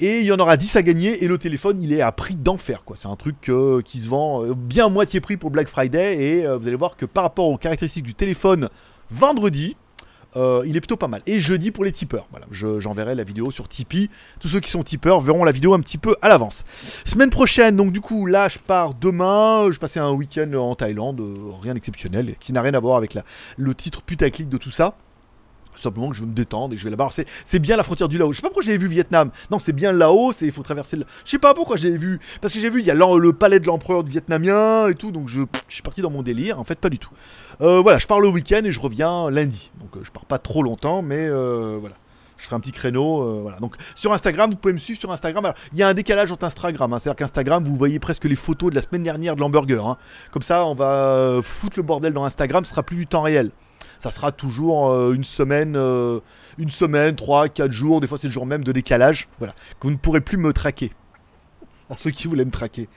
Et 0.00 0.20
il 0.20 0.24
y 0.24 0.32
en 0.32 0.38
aura 0.38 0.56
10 0.56 0.76
à 0.76 0.82
gagner 0.82 1.22
et 1.22 1.28
le 1.28 1.38
téléphone 1.38 1.82
il 1.82 1.92
est 1.92 2.00
à 2.00 2.12
prix 2.12 2.34
d'enfer 2.34 2.82
quoi. 2.84 2.96
C'est 2.96 3.08
un 3.08 3.16
truc 3.16 3.48
euh, 3.48 3.82
qui 3.82 3.98
se 3.98 4.08
vend 4.08 4.44
euh, 4.44 4.54
bien 4.54 4.88
moitié 4.88 5.20
prix 5.20 5.36
pour 5.36 5.50
Black 5.50 5.68
Friday 5.68 6.22
et 6.22 6.46
vous 6.46 6.66
allez 6.66 6.76
voir 6.76 6.96
que 6.96 7.04
par 7.04 7.24
rapport 7.24 7.48
aux 7.48 7.58
caractéristiques 7.58 8.04
du 8.04 8.14
téléphone 8.14 8.68
vendredi, 9.10 9.76
euh, 10.36 10.62
il 10.66 10.76
est 10.76 10.80
plutôt 10.80 10.96
pas 10.96 11.08
mal. 11.08 11.22
Et 11.26 11.40
jeudi 11.40 11.70
pour 11.70 11.84
les 11.84 11.92
tipeurs. 11.92 12.26
Voilà, 12.30 12.46
j'enverrai 12.78 13.14
la 13.14 13.24
vidéo 13.24 13.50
sur 13.50 13.68
Tipeee. 13.68 14.10
Tous 14.40 14.48
ceux 14.48 14.60
qui 14.60 14.70
sont 14.70 14.82
tipeurs 14.82 15.20
verront 15.20 15.44
la 15.44 15.52
vidéo 15.52 15.74
un 15.74 15.80
petit 15.80 15.98
peu 15.98 16.16
à 16.22 16.28
l'avance. 16.28 16.62
Semaine 17.04 17.30
prochaine, 17.30 17.76
donc 17.76 17.92
du 17.92 18.00
coup, 18.00 18.26
là, 18.26 18.48
je 18.48 18.58
pars 18.58 18.94
demain. 18.94 19.70
Je 19.70 19.78
passais 19.78 20.00
un 20.00 20.10
week-end 20.10 20.52
en 20.54 20.74
Thaïlande, 20.74 21.20
euh, 21.20 21.34
rien 21.62 21.74
d'exceptionnel, 21.74 22.34
qui 22.40 22.52
n'a 22.52 22.62
rien 22.62 22.74
à 22.74 22.80
voir 22.80 22.96
avec 22.96 23.18
le 23.56 23.74
titre 23.74 24.02
putaclic 24.02 24.48
de 24.48 24.56
tout 24.56 24.70
ça 24.70 24.96
simplement 25.82 26.10
que 26.10 26.16
je 26.16 26.22
veux 26.22 26.26
me 26.26 26.34
détendre 26.34 26.74
et 26.74 26.76
je 26.76 26.84
vais 26.84 26.90
là-bas. 26.90 27.08
C'est 27.44 27.58
bien 27.58 27.76
la 27.76 27.82
frontière 27.82 28.08
du 28.08 28.18
Laos. 28.18 28.32
Je 28.32 28.36
sais 28.36 28.42
pas 28.42 28.48
pourquoi 28.48 28.62
j'avais 28.62 28.78
vu 28.78 28.88
Vietnam. 28.88 29.30
Non, 29.50 29.58
c'est 29.58 29.72
bien 29.72 29.92
Laos 29.92 30.42
et 30.42 30.46
il 30.46 30.52
faut 30.52 30.62
traverser 30.62 30.96
le. 30.96 31.04
Je 31.24 31.30
sais 31.30 31.38
pas 31.38 31.54
pourquoi 31.54 31.76
j'avais 31.76 31.96
vu. 31.96 32.20
Parce 32.40 32.54
que 32.54 32.60
j'ai 32.60 32.70
vu, 32.70 32.80
il 32.80 32.86
y 32.86 32.90
a 32.90 32.94
le 32.94 33.32
palais 33.32 33.60
de 33.60 33.66
l'empereur 33.66 34.04
vietnamien 34.04 34.88
et 34.88 34.94
tout. 34.94 35.10
Donc 35.10 35.28
je, 35.28 35.42
suis 35.68 35.82
parti 35.82 36.02
dans 36.02 36.10
mon 36.10 36.22
délire. 36.22 36.58
En 36.60 36.64
fait, 36.64 36.78
pas 36.78 36.90
du 36.90 36.98
tout. 36.98 37.12
Euh, 37.60 37.80
voilà, 37.80 37.98
je 37.98 38.06
pars 38.06 38.20
le 38.20 38.28
week-end 38.28 38.62
et 38.64 38.72
je 38.72 38.80
reviens 38.80 39.30
lundi. 39.30 39.70
Donc 39.80 39.96
euh, 39.96 40.00
je 40.02 40.10
pars 40.10 40.24
pas 40.24 40.38
trop 40.38 40.62
longtemps, 40.62 41.02
mais 41.02 41.18
euh, 41.20 41.76
voilà. 41.80 41.96
Je 42.38 42.46
ferai 42.46 42.56
un 42.56 42.60
petit 42.60 42.72
créneau. 42.72 43.40
voilà. 43.42 43.60
Donc 43.60 43.76
sur 43.94 44.12
Instagram, 44.12 44.50
vous 44.50 44.56
pouvez 44.56 44.74
me 44.74 44.78
suivre 44.78 44.98
sur 44.98 45.12
Instagram. 45.12 45.52
il 45.72 45.78
y 45.78 45.84
a 45.84 45.88
un 45.88 45.94
décalage 45.94 46.32
entre 46.32 46.44
Instagram. 46.44 46.92
Hein. 46.92 46.98
C'est-à-dire 46.98 47.16
qu'Instagram, 47.16 47.62
vous 47.62 47.76
voyez 47.76 48.00
presque 48.00 48.24
les 48.24 48.34
photos 48.34 48.70
de 48.70 48.74
la 48.74 48.82
semaine 48.82 49.04
dernière 49.04 49.36
de 49.36 49.40
l'hamburger. 49.40 49.86
Hein. 49.86 49.96
Comme 50.32 50.42
ça, 50.42 50.66
on 50.66 50.74
va 50.74 51.38
foutre 51.44 51.78
le 51.78 51.84
bordel 51.84 52.12
dans 52.12 52.24
Instagram. 52.24 52.64
Ce 52.64 52.70
sera 52.70 52.82
plus 52.82 52.96
du 52.96 53.06
temps 53.06 53.22
réel 53.22 53.50
ça 53.98 54.10
sera 54.10 54.32
toujours 54.32 55.12
une 55.12 55.22
semaine, 55.22 55.76
une 56.58 56.70
semaine, 56.70 57.14
3, 57.14 57.48
4 57.48 57.70
jours, 57.70 58.00
des 58.00 58.08
fois 58.08 58.18
c'est 58.20 58.26
le 58.26 58.32
jour 58.32 58.46
même 58.46 58.64
de 58.64 58.72
décalage, 58.72 59.28
voilà, 59.38 59.54
que 59.78 59.86
vous 59.86 59.92
ne 59.92 59.96
pourrez 59.96 60.20
plus 60.20 60.38
me 60.38 60.52
traquer. 60.52 60.90
Ceux 61.98 62.10
qui 62.10 62.26
voulaient 62.26 62.44
me 62.44 62.50
traquer. 62.50 62.88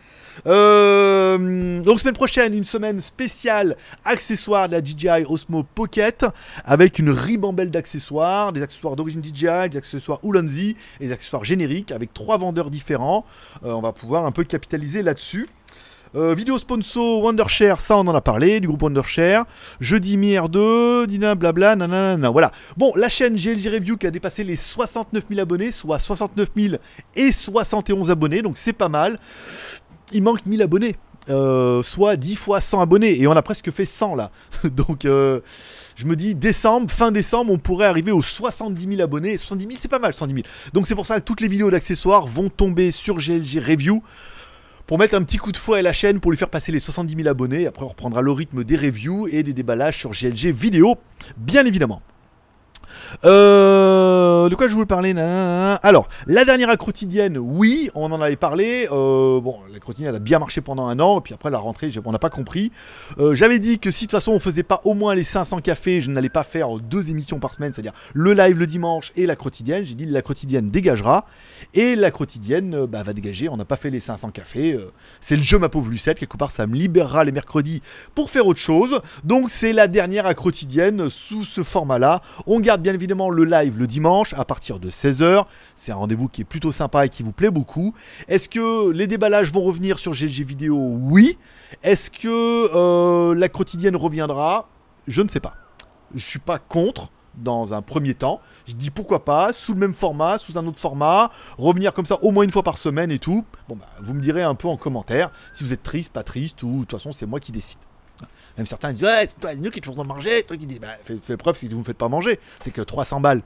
Euh, 0.48 1.82
donc 1.82 2.00
semaine 2.00 2.14
prochaine, 2.14 2.54
une 2.54 2.66
semaine 2.66 3.02
spéciale 3.02 3.78
accessoires 4.04 4.68
de 4.68 4.74
la 4.74 4.84
DJI 4.84 5.26
Osmo 5.28 5.64
Pocket 5.64 6.26
avec 6.66 7.00
une 7.00 7.10
ribambelle 7.10 7.72
d'accessoires, 7.72 8.52
des 8.52 8.62
accessoires 8.62 8.96
d'origine 8.98 9.24
DJI, 9.24 9.70
des 9.70 9.78
accessoires 9.78 10.20
Ulanzi 10.24 10.76
des 11.00 11.12
accessoires 11.12 11.46
génériques 11.46 11.92
avec 11.92 12.14
trois 12.14 12.38
vendeurs 12.38 12.70
différents. 12.70 13.26
on 13.64 13.82
va 13.82 13.94
pouvoir 13.94 14.26
un 14.26 14.32
peu 14.32 14.44
capitaliser 14.44 15.04
là-dessus. 15.04 15.48
Euh, 16.16 16.34
vidéo 16.34 16.58
sponsor 16.58 17.22
Wondershare, 17.22 17.82
ça 17.82 17.98
on 17.98 18.08
en 18.08 18.16
a 18.16 18.22
parlé, 18.22 18.62
du 18.62 18.68
groupe 18.68 18.84
Wondershare. 18.84 19.44
Jeudi 19.82 20.16
Mi 20.16 20.36
R2, 20.36 21.08
Dina 21.08 21.36
blabla, 21.36 21.76
nanana. 21.76 22.30
Voilà. 22.30 22.54
Bon, 22.78 22.94
la 22.96 23.10
chaîne 23.10 23.36
GLG 23.36 23.68
Review 23.68 23.98
qui 23.98 24.08
a 24.08 24.12
dépassé 24.12 24.46
les 24.46 24.56
69 24.56 25.26
000 25.28 25.42
abonnés, 25.42 25.74
soit 25.74 26.00
69 26.00 26.52
000 26.56 26.76
et 27.18 27.34
71 27.34 28.12
abonnés, 28.12 28.42
donc 28.42 28.58
c'est 28.58 28.72
pas 28.72 28.88
mal. 28.88 29.20
Il 30.14 30.24
manque 30.24 30.46
1000 30.46 30.62
abonnés. 30.62 30.96
Euh, 31.28 31.84
soit 31.84 32.16
10 32.16 32.36
fois 32.36 32.62
100 32.62 32.80
abonnés 32.82 33.20
et 33.20 33.26
on 33.26 33.32
a 33.32 33.42
presque 33.42 33.72
fait 33.72 33.86
100 33.86 34.14
là 34.14 34.30
donc 34.64 35.06
euh, 35.06 35.40
je 35.96 36.06
me 36.06 36.16
dis 36.16 36.36
décembre 36.36 36.92
fin 36.92 37.12
décembre 37.12 37.52
on 37.52 37.58
pourrait 37.58 37.88
arriver 37.88 38.12
aux 38.12 38.22
70 38.22 38.90
000 38.90 39.02
abonnés 39.02 39.36
70 39.36 39.64
000 39.66 39.78
c'est 39.82 39.88
pas 39.88 39.98
mal 39.98 40.14
70 40.14 40.44
000 40.44 40.46
donc 40.74 40.86
c'est 40.86 40.94
pour 40.94 41.08
ça 41.08 41.20
que 41.20 41.26
toutes 41.26 41.42
les 41.42 41.48
vidéos 41.48 41.72
d'accessoires 41.72 42.28
vont 42.28 42.50
tomber 42.50 42.92
sur 42.92 43.18
GLG 43.18 43.58
Review 43.58 44.04
pour 44.88 45.00
mettre 45.00 45.16
un 45.16 45.24
petit 45.24 45.38
coup 45.38 45.52
de 45.52 45.58
fouet 45.58 45.80
à 45.80 45.82
la 45.82 45.94
chaîne 45.94 46.20
pour 46.20 46.32
lui 46.32 46.38
faire 46.38 46.50
passer 46.50 46.72
les 46.72 46.80
70 46.80 47.16
000 47.16 47.28
abonnés. 47.28 47.68
Après, 47.68 47.84
on 47.84 47.90
reprendra 47.90 48.22
le 48.22 48.32
rythme 48.32 48.64
des 48.64 48.76
reviews 48.76 49.28
et 49.28 49.44
des 49.44 49.54
déballages 49.54 49.98
sur 49.98 50.12
GLG 50.12 50.52
vidéo, 50.52 50.96
bien 51.38 51.66
évidemment. 51.66 52.02
Euh, 53.24 54.50
de 54.50 54.56
quoi 54.56 54.68
je 54.68 54.74
voulais 54.74 54.86
parler 54.86 55.14
Alors, 55.18 56.08
la 56.28 56.46
dernière 56.46 56.76
quotidienne, 56.78 57.38
oui, 57.38 57.90
on 57.96 58.12
en 58.12 58.22
avait 58.22 58.36
parlé. 58.36 58.88
Euh, 58.92 59.40
bon, 59.40 59.58
la 59.72 59.80
quotidienne, 59.80 60.10
elle 60.10 60.16
a 60.16 60.20
bien 60.20 60.40
marché 60.40 60.62
pendant 60.62 60.88
un 60.88 61.00
an, 61.00 61.20
et 61.20 61.22
puis 61.22 61.34
après 61.34 61.50
la 61.50 61.58
rentrée, 61.58 61.92
on 62.04 62.12
n'a 62.12 62.20
pas 62.20 62.30
compris. 62.30 62.72
Euh, 63.18 63.34
j'avais 63.36 63.60
dit 63.60 63.80
que 63.80 63.92
si 63.92 64.06
de 64.06 64.10
toute 64.10 64.20
façon 64.20 64.32
on 64.32 64.40
faisait 64.40 64.64
pas 64.64 64.82
au 64.84 64.94
moins 64.94 65.16
les 65.16 65.24
500 65.24 65.60
cafés, 65.60 66.02
je 66.02 66.12
n'allais 66.12 66.30
pas 66.30 66.44
faire 66.44 66.78
deux 66.78 67.10
émissions 67.10 67.40
par 67.40 67.54
semaine, 67.54 67.74
c'est-à-dire 67.74 67.94
le 68.14 68.34
live 68.34 68.60
le 68.60 68.68
dimanche 68.68 69.12
et 69.16 69.26
la 69.26 69.36
quotidienne. 69.36 69.84
J'ai 69.86 69.96
dit 69.96 70.06
la 70.06 70.22
quotidienne 70.22 70.68
dégagera, 70.68 71.26
et 71.74 71.96
la 71.96 72.12
quotidienne 72.12 72.86
bah, 72.86 73.04
va 73.04 73.14
dégager. 73.14 73.50
On 73.50 73.58
n'a 73.58 73.66
pas 73.66 73.78
fait 73.78 73.90
les 73.90 74.00
500 74.00 74.32
cafés. 74.32 74.78
c'est 75.22 75.36
le 75.36 75.42
jeu, 75.42 75.58
ma 75.58 75.70
pauvre 75.70 75.90
Lucette. 75.90 76.20
Quelque 76.20 76.38
part, 76.38 76.52
ça 76.52 76.68
me 76.68 76.76
libérera 76.76 77.24
les 77.24 77.32
mercredis 77.32 77.82
pour 78.14 78.30
faire 78.30 78.48
autre 78.48 78.60
chose. 78.60 79.02
Donc, 79.24 79.50
c'est 79.50 79.74
la 79.74 79.88
dernière 79.88 80.26
à 80.26 80.34
quotidienne 80.34 81.10
sous 81.10 81.44
ce 81.44 81.64
format-là. 81.64 82.22
On 82.46 82.60
garde 82.60 82.82
bien 82.86 82.94
évidemment 82.94 83.32
le 83.32 83.46
live 83.46 83.80
le 83.80 83.88
dimanche 83.88 84.36
à 84.36 84.46
partir 84.46 84.78
de 84.80 84.92
16h. 84.92 85.46
C'est 85.74 85.92
un 85.92 85.96
rendez-vous 85.96 86.28
qui 86.28 86.42
est 86.42 86.46
plutôt 86.46 86.72
sympa 86.72 87.08
et 87.08 87.10
qui 87.10 87.24
vous 87.24 87.32
plaît 87.32 87.50
beaucoup. 87.50 87.96
Est-ce 88.28 88.48
que 88.48 88.92
les 88.92 89.08
déballages 89.08 89.52
vont 89.52 89.64
revenir 89.64 89.98
sur 89.98 90.14
GG 90.14 90.44
Vidéo? 90.44 90.78
Oui. 90.78 91.40
Est-ce 91.82 92.12
que 92.12 92.28
euh, 92.76 93.34
la 93.34 93.50
quotidienne 93.50 93.96
reviendra? 93.96 94.70
Je 95.08 95.24
ne 95.24 95.28
sais 95.28 95.40
pas. 95.40 95.56
Je 96.14 96.24
suis 96.24 96.38
pas 96.38 96.60
contre 96.60 97.12
dans 97.34 97.74
un 97.74 97.82
premier 97.82 98.14
temps. 98.14 98.40
Je 98.68 98.76
dis 98.76 98.92
pourquoi 98.92 99.26
pas, 99.26 99.52
sous 99.52 99.74
le 99.74 99.80
même 99.80 99.94
format, 99.94 100.38
sous 100.38 100.60
un 100.60 100.68
autre 100.68 100.80
format, 100.80 101.32
revenir 101.58 101.92
comme 101.92 102.06
ça 102.06 102.22
au 102.22 102.30
moins 102.30 102.44
une 102.44 102.52
fois 102.52 102.62
par 102.62 102.78
semaine 102.78 103.10
et 103.10 103.18
tout. 103.18 103.44
Bon 103.68 103.76
bah 103.76 103.90
vous 104.00 104.14
me 104.14 104.22
direz 104.22 104.44
un 104.44 104.54
peu 104.54 104.68
en 104.68 104.78
commentaire 104.78 105.32
si 105.54 105.64
vous 105.64 105.74
êtes 105.74 105.82
triste, 105.82 106.14
pas 106.14 106.22
triste, 106.22 106.62
ou 106.62 106.72
de 106.72 106.80
toute 106.82 106.92
façon 106.92 107.14
c'est 107.14 107.26
moi 107.26 107.40
qui 107.40 107.52
décide. 107.52 107.80
Même 108.58 108.66
certains 108.66 108.94
disent 108.94 109.04
Ouais, 109.04 109.28
c'est 109.28 109.40
toi, 109.40 109.56
nous 109.56 109.70
qui 109.70 109.82
te 109.82 109.88
faisons 109.88 110.04
manger. 110.04 110.44
Toi 110.44 110.58
qui 110.58 110.66
dis 110.66 110.80
Bah, 110.80 110.98
fais, 111.04 111.38
preuve, 111.38 111.56
c'est 111.58 111.68
que 111.68 111.74
vous 111.74 111.80
me 111.80 111.84
faites 111.84 111.98
pas 111.98 112.10
manger. 112.10 112.40
C'est 112.62 112.72
que 112.72 112.82
300 112.82 113.22
balles. 113.22 113.42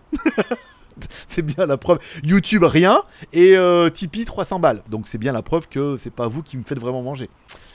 c'est 1.28 1.42
bien 1.42 1.66
la 1.66 1.78
preuve. 1.78 2.00
YouTube, 2.24 2.64
rien. 2.64 3.02
Et 3.34 3.56
euh, 3.58 3.90
Tipeee, 3.90 4.26
300 4.26 4.60
balles. 4.60 4.84
Donc 4.90 5.08
c'est 5.08 5.18
bien 5.18 5.32
la 5.32 5.42
preuve 5.42 5.68
que 5.68 5.98
c'est 5.98 6.14
pas 6.14 6.28
vous 6.28 6.44
qui 6.44 6.58
me 6.58 6.64
faites 6.64 6.80
vraiment 6.80 7.02
manger. 7.02 7.30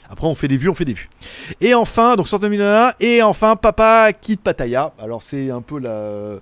Après, 0.09 0.27
on 0.27 0.35
fait 0.35 0.47
des 0.47 0.57
vues, 0.57 0.69
on 0.69 0.75
fait 0.75 0.85
des 0.85 0.93
vues. 0.93 1.09
Et 1.61 1.73
enfin, 1.73 2.15
donc 2.15 2.27
2001, 2.29 2.93
et 2.99 3.23
enfin, 3.23 3.55
Papa 3.55 4.13
quitte 4.13 4.41
Pattaya. 4.41 4.93
Alors, 4.99 5.23
c'est 5.23 5.49
un 5.49 5.61
peu 5.61 5.79
la... 5.79 6.35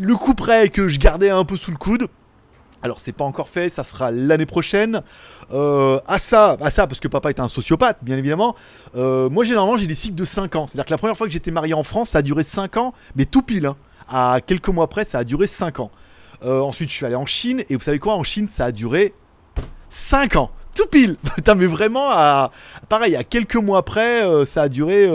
le 0.00 0.16
coup 0.16 0.34
près 0.34 0.68
que 0.68 0.88
je 0.88 0.98
gardais 0.98 1.30
un 1.30 1.44
peu 1.44 1.56
sous 1.56 1.70
le 1.70 1.76
coude. 1.76 2.08
Alors 2.82 3.00
c'est 3.00 3.12
pas 3.12 3.24
encore 3.24 3.48
fait, 3.48 3.68
ça 3.68 3.84
sera 3.84 4.10
l'année 4.10 4.46
prochaine. 4.46 5.02
Euh, 5.52 6.00
à 6.08 6.18
ça, 6.18 6.56
à 6.60 6.70
ça, 6.70 6.88
parce 6.88 6.98
que 6.98 7.06
papa 7.06 7.30
est 7.30 7.38
un 7.38 7.48
sociopathe, 7.48 7.98
bien 8.02 8.16
évidemment. 8.18 8.56
Euh, 8.96 9.30
moi 9.30 9.44
généralement 9.44 9.76
j'ai 9.76 9.86
des 9.86 9.94
cycles 9.94 10.16
de 10.16 10.24
5 10.24 10.56
ans. 10.56 10.66
C'est-à-dire 10.66 10.86
que 10.86 10.90
la 10.90 10.98
première 10.98 11.16
fois 11.16 11.28
que 11.28 11.32
j'étais 11.32 11.52
marié 11.52 11.74
en 11.74 11.84
France, 11.84 12.10
ça 12.10 12.18
a 12.18 12.22
duré 12.22 12.42
5 12.42 12.76
ans, 12.78 12.92
mais 13.14 13.24
tout 13.24 13.42
pile. 13.42 13.66
Hein. 13.66 13.76
À 14.08 14.40
quelques 14.44 14.68
mois 14.68 14.88
près, 14.88 15.04
ça 15.04 15.18
a 15.18 15.24
duré 15.24 15.46
5 15.46 15.78
ans. 15.78 15.90
Euh, 16.44 16.60
ensuite 16.60 16.90
je 16.90 16.94
suis 16.94 17.06
allé 17.06 17.14
en 17.14 17.24
Chine, 17.24 17.62
et 17.68 17.76
vous 17.76 17.82
savez 17.82 18.00
quoi, 18.00 18.14
en 18.14 18.24
Chine 18.24 18.48
ça 18.48 18.64
a 18.66 18.72
duré 18.72 19.14
5 19.88 20.34
ans. 20.34 20.50
Tout 20.74 20.86
pile 20.86 21.16
Putain 21.36 21.54
mais 21.54 21.66
vraiment, 21.66 22.10
à... 22.10 22.50
pareil, 22.88 23.14
à 23.14 23.22
quelques 23.22 23.56
mois 23.56 23.84
près, 23.84 24.24
ça 24.44 24.62
a 24.62 24.68
duré 24.68 25.08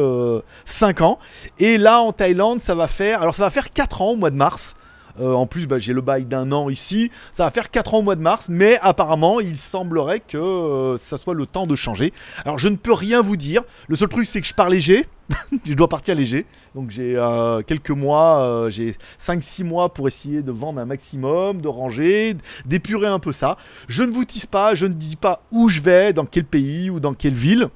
5 0.64 1.02
ans. 1.02 1.20
Et 1.60 1.78
là 1.78 2.00
en 2.00 2.14
Thaïlande, 2.14 2.62
ça 2.62 2.76
va 2.76 2.88
faire... 2.88 3.22
Alors 3.22 3.36
ça 3.36 3.44
va 3.44 3.50
faire 3.50 3.74
4 3.74 4.02
ans 4.02 4.12
au 4.12 4.16
mois 4.16 4.30
de 4.30 4.38
mars. 4.38 4.77
Euh, 5.20 5.34
en 5.34 5.46
plus, 5.48 5.68
bah, 5.68 5.80
j'ai 5.80 5.94
le 5.94 6.02
bail 6.02 6.26
d'un 6.26 6.52
an 6.52 6.70
ici. 6.70 7.12
Ça 7.34 7.46
va 7.46 7.52
faire 7.52 7.70
4 7.70 7.94
ans 7.94 8.00
au 8.00 8.02
mois 8.02 8.16
de 8.16 8.22
mars, 8.22 8.48
mais 8.50 8.78
apparemment, 8.82 9.40
il 9.40 9.58
semblerait 9.58 10.20
que 10.20 10.38
euh, 10.38 10.98
ça 10.98 11.18
soit 11.18 11.34
le 11.34 11.46
temps 11.46 11.68
de 11.68 11.76
changer. 11.76 12.14
Alors, 12.46 12.60
je 12.60 12.68
ne 12.68 12.76
peux 12.76 12.94
rien 12.94 13.22
vous 13.22 13.38
dire. 13.38 13.64
Le 13.88 13.96
seul 13.96 14.10
truc, 14.10 14.26
c'est 14.26 14.42
que 14.42 14.48
je 14.48 14.54
pars 14.54 14.70
léger. 14.70 15.06
je 15.66 15.74
dois 15.74 15.90
partir 15.90 16.16
léger. 16.16 16.46
Donc, 16.76 16.92
j'ai 16.92 17.16
euh, 17.18 17.62
quelques 17.62 17.92
mois, 17.92 18.68
j'ai 18.70 18.96
5-6 19.20 19.64
mois 19.64 19.94
pour 19.94 20.08
essayer 20.08 20.42
de 20.42 20.52
vendre 20.52 20.80
un 20.80 20.86
maximum, 20.86 21.62
de 21.62 21.68
ranger, 21.68 22.36
d'épurer 22.66 23.08
un 23.08 23.20
peu 23.20 23.34
ça. 23.34 23.58
Je 23.88 24.04
ne 24.04 24.12
vous 24.12 24.26
tisse 24.26 24.46
pas, 24.46 24.76
je 24.76 24.86
ne 24.86 24.94
dis 24.94 25.16
pas 25.16 25.42
où 25.52 25.70
je 25.70 25.82
vais, 25.82 26.14
dans 26.14 26.26
quel 26.26 26.46
pays 26.46 26.90
ou 26.90 27.00
dans 27.00 27.14
quelle 27.14 27.34
ville 27.34 27.70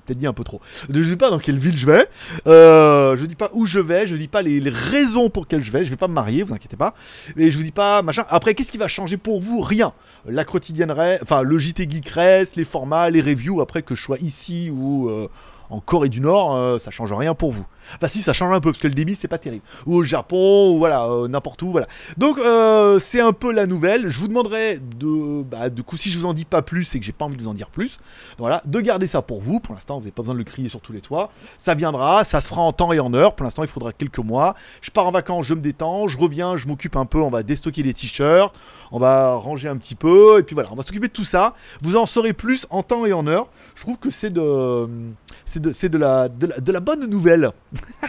peut-être 0.00 0.18
dit 0.18 0.26
un 0.26 0.32
peu 0.32 0.44
trop. 0.44 0.60
Je 0.88 0.98
ne 0.98 1.04
dis 1.04 1.16
pas 1.16 1.30
dans 1.30 1.38
quelle 1.38 1.58
ville 1.58 1.76
je 1.76 1.86
vais. 1.86 2.08
Euh, 2.46 3.16
je 3.16 3.26
dis 3.26 3.34
pas 3.34 3.50
où 3.52 3.66
je 3.66 3.78
vais. 3.78 4.06
Je 4.06 4.16
dis 4.16 4.28
pas 4.28 4.42
les, 4.42 4.60
raisons 4.68 5.30
pour 5.30 5.44
lesquelles 5.44 5.62
je 5.62 5.72
vais. 5.72 5.84
Je 5.84 5.90
vais 5.90 5.96
pas 5.96 6.08
me 6.08 6.14
marier, 6.14 6.42
vous 6.42 6.54
inquiétez 6.54 6.76
pas. 6.76 6.94
Et 7.36 7.50
je 7.50 7.56
vous 7.56 7.64
dis 7.64 7.72
pas 7.72 8.02
machin. 8.02 8.24
Après, 8.28 8.54
qu'est-ce 8.54 8.70
qui 8.70 8.78
va 8.78 8.88
changer 8.88 9.16
pour 9.16 9.40
vous? 9.40 9.60
Rien. 9.60 9.92
La 10.26 10.44
quotidienne, 10.44 10.94
enfin 11.22 11.42
le 11.42 11.58
JT 11.58 11.88
Geek 11.90 12.10
les 12.56 12.64
formats, 12.64 13.10
les 13.10 13.20
reviews. 13.20 13.60
Après 13.60 13.82
que 13.82 13.94
je 13.94 14.02
sois 14.02 14.18
ici 14.18 14.70
ou 14.70 15.08
euh, 15.08 15.28
en 15.70 15.80
Corée 15.80 16.08
du 16.08 16.20
Nord, 16.20 16.54
euh, 16.54 16.78
ça 16.78 16.90
change 16.90 17.12
rien 17.12 17.34
pour 17.34 17.52
vous. 17.52 17.66
Enfin 17.96 18.06
si, 18.06 18.22
ça 18.22 18.32
change 18.32 18.54
un 18.54 18.60
peu 18.60 18.70
parce 18.70 18.82
que 18.82 18.88
le 18.88 18.94
débit 18.94 19.16
c'est 19.18 19.28
pas 19.28 19.38
terrible. 19.38 19.64
Ou 19.86 19.96
au 19.96 20.04
Japon, 20.04 20.74
ou 20.74 20.78
voilà, 20.78 21.06
euh, 21.06 21.28
n'importe 21.28 21.62
où, 21.62 21.70
voilà. 21.70 21.86
Donc 22.16 22.38
euh, 22.38 22.98
c'est 23.00 23.20
un 23.20 23.32
peu 23.32 23.52
la 23.52 23.66
nouvelle. 23.66 24.08
Je 24.08 24.18
vous 24.18 24.28
demanderai 24.28 24.78
de, 24.78 25.42
bah, 25.42 25.70
du 25.70 25.82
coup 25.82 25.96
si 25.96 26.10
je 26.10 26.18
vous 26.18 26.26
en 26.26 26.34
dis 26.34 26.44
pas 26.44 26.62
plus, 26.62 26.84
c'est 26.84 26.98
que 27.00 27.04
j'ai 27.04 27.12
pas 27.12 27.24
envie 27.24 27.36
de 27.36 27.42
vous 27.42 27.48
en 27.48 27.54
dire 27.54 27.70
plus. 27.70 27.98
voilà, 28.38 28.62
de 28.66 28.80
garder 28.80 29.06
ça 29.06 29.22
pour 29.22 29.40
vous. 29.40 29.60
Pour 29.60 29.74
l'instant, 29.74 29.94
vous 29.94 30.02
n'avez 30.02 30.12
pas 30.12 30.22
besoin 30.22 30.34
de 30.34 30.38
le 30.38 30.44
crier 30.44 30.68
sur 30.68 30.80
tous 30.80 30.92
les 30.92 31.00
toits. 31.00 31.30
Ça 31.58 31.74
viendra, 31.74 32.24
ça 32.24 32.40
se 32.40 32.48
fera 32.48 32.62
en 32.62 32.72
temps 32.72 32.92
et 32.92 33.00
en 33.00 33.12
heure. 33.14 33.34
Pour 33.34 33.44
l'instant, 33.44 33.62
il 33.62 33.68
faudra 33.68 33.92
quelques 33.92 34.18
mois. 34.18 34.54
Je 34.80 34.90
pars 34.90 35.06
en 35.06 35.10
vacances, 35.10 35.46
je 35.46 35.54
me 35.54 35.60
détends, 35.60 36.08
je 36.08 36.18
reviens, 36.18 36.56
je 36.56 36.66
m'occupe 36.66 36.96
un 36.96 37.06
peu. 37.06 37.20
On 37.20 37.30
va 37.30 37.42
déstocker 37.42 37.82
les 37.82 37.94
t-shirts, 37.94 38.54
on 38.90 38.98
va 38.98 39.34
ranger 39.34 39.68
un 39.68 39.76
petit 39.76 39.94
peu, 39.94 40.38
et 40.38 40.42
puis 40.42 40.54
voilà, 40.54 40.70
on 40.72 40.76
va 40.76 40.82
s'occuper 40.82 41.08
de 41.08 41.12
tout 41.12 41.24
ça. 41.24 41.54
Vous 41.80 41.96
en 41.96 42.06
saurez 42.06 42.32
plus 42.32 42.66
en 42.70 42.82
temps 42.82 43.06
et 43.06 43.12
en 43.12 43.26
heure. 43.26 43.48
Je 43.74 43.82
trouve 43.82 43.98
que 43.98 44.10
c'est 44.10 44.30
de 44.30 45.61
de, 45.62 45.98
la, 45.98 46.28
de, 46.28 46.72
la, 46.72 46.80
bonne 46.80 47.06
nouvelle. 47.06 47.50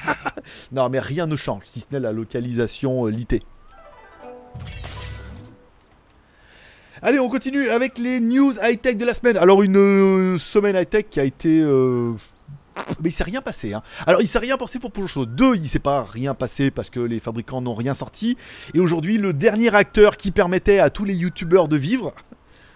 non, 0.71 0.89
mais 0.89 0.99
rien 0.99 1.27
ne 1.27 1.35
change, 1.35 1.63
si 1.65 1.79
ce 1.79 1.85
n'est 1.91 1.99
la 1.99 2.11
localisation 2.11 3.07
euh, 3.07 3.13
Allez, 7.01 7.19
on 7.19 7.29
continue 7.29 7.69
avec 7.69 7.97
les 7.97 8.19
news 8.19 8.53
high-tech 8.61 8.97
de 8.97 9.05
la 9.05 9.13
semaine. 9.13 9.37
Alors, 9.37 9.61
une 9.61 9.77
euh, 9.77 10.37
semaine 10.37 10.75
high-tech 10.75 11.05
qui 11.09 11.19
a 11.19 11.25
été... 11.25 11.59
Euh, 11.59 12.13
mais 13.01 13.09
il 13.09 13.11
s'est 13.11 13.23
rien 13.23 13.41
passé. 13.41 13.73
Hein. 13.73 13.83
Alors, 14.07 14.21
il 14.21 14.27
s'est 14.27 14.39
rien 14.39 14.57
passé 14.57 14.79
pour 14.79 14.91
plusieurs 14.91 15.09
choses. 15.09 15.27
Deux, 15.27 15.55
il 15.55 15.67
s'est 15.67 15.79
pas 15.79 16.03
rien 16.03 16.33
passé 16.33 16.71
parce 16.71 16.89
que 16.89 16.99
les 16.99 17.19
fabricants 17.19 17.61
n'ont 17.61 17.75
rien 17.75 17.93
sorti. 17.93 18.37
Et 18.73 18.79
aujourd'hui, 18.79 19.17
le 19.17 19.33
dernier 19.33 19.73
acteur 19.75 20.17
qui 20.17 20.31
permettait 20.31 20.79
à 20.79 20.89
tous 20.89 21.03
les 21.03 21.13
youtubeurs 21.13 21.67
de 21.67 21.77
vivre, 21.77 22.13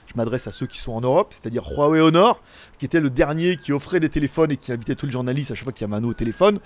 je 0.08 0.14
m'adresse 0.16 0.48
à 0.48 0.52
ceux 0.52 0.66
qui 0.66 0.80
sont 0.80 0.94
en 0.94 1.02
Europe, 1.02 1.28
c'est-à-dire 1.32 1.64
Huawei 1.64 2.00
Honor, 2.00 2.42
qui 2.80 2.86
était 2.86 3.00
le 3.00 3.10
dernier 3.10 3.58
qui 3.58 3.74
offrait 3.74 4.00
des 4.00 4.10
téléphones 4.10 4.52
et 4.52 4.58
qui 4.58 4.72
invitait 4.72 4.96
tous 4.96 5.06
les 5.06 5.12
journalistes 5.12 5.52
à 5.52 5.56
chaque 5.56 5.66
fois 5.66 5.74
qu'il 5.74 5.82
y 5.82 5.86
a 5.86 5.88
Mano 5.90 6.10
au 6.10 6.14
téléphone, 6.14 6.60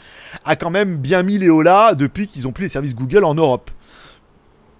a 0.45 0.55
quand 0.55 0.69
même 0.69 0.98
bien 0.98 1.24
mis 1.24 1.38
les 1.38 1.51
là 1.63 1.95
depuis 1.95 2.27
qu'ils 2.27 2.48
ont 2.48 2.51
plus 2.51 2.63
les 2.63 2.69
services 2.69 2.95
Google 2.95 3.24
en 3.24 3.33
Europe. 3.33 3.71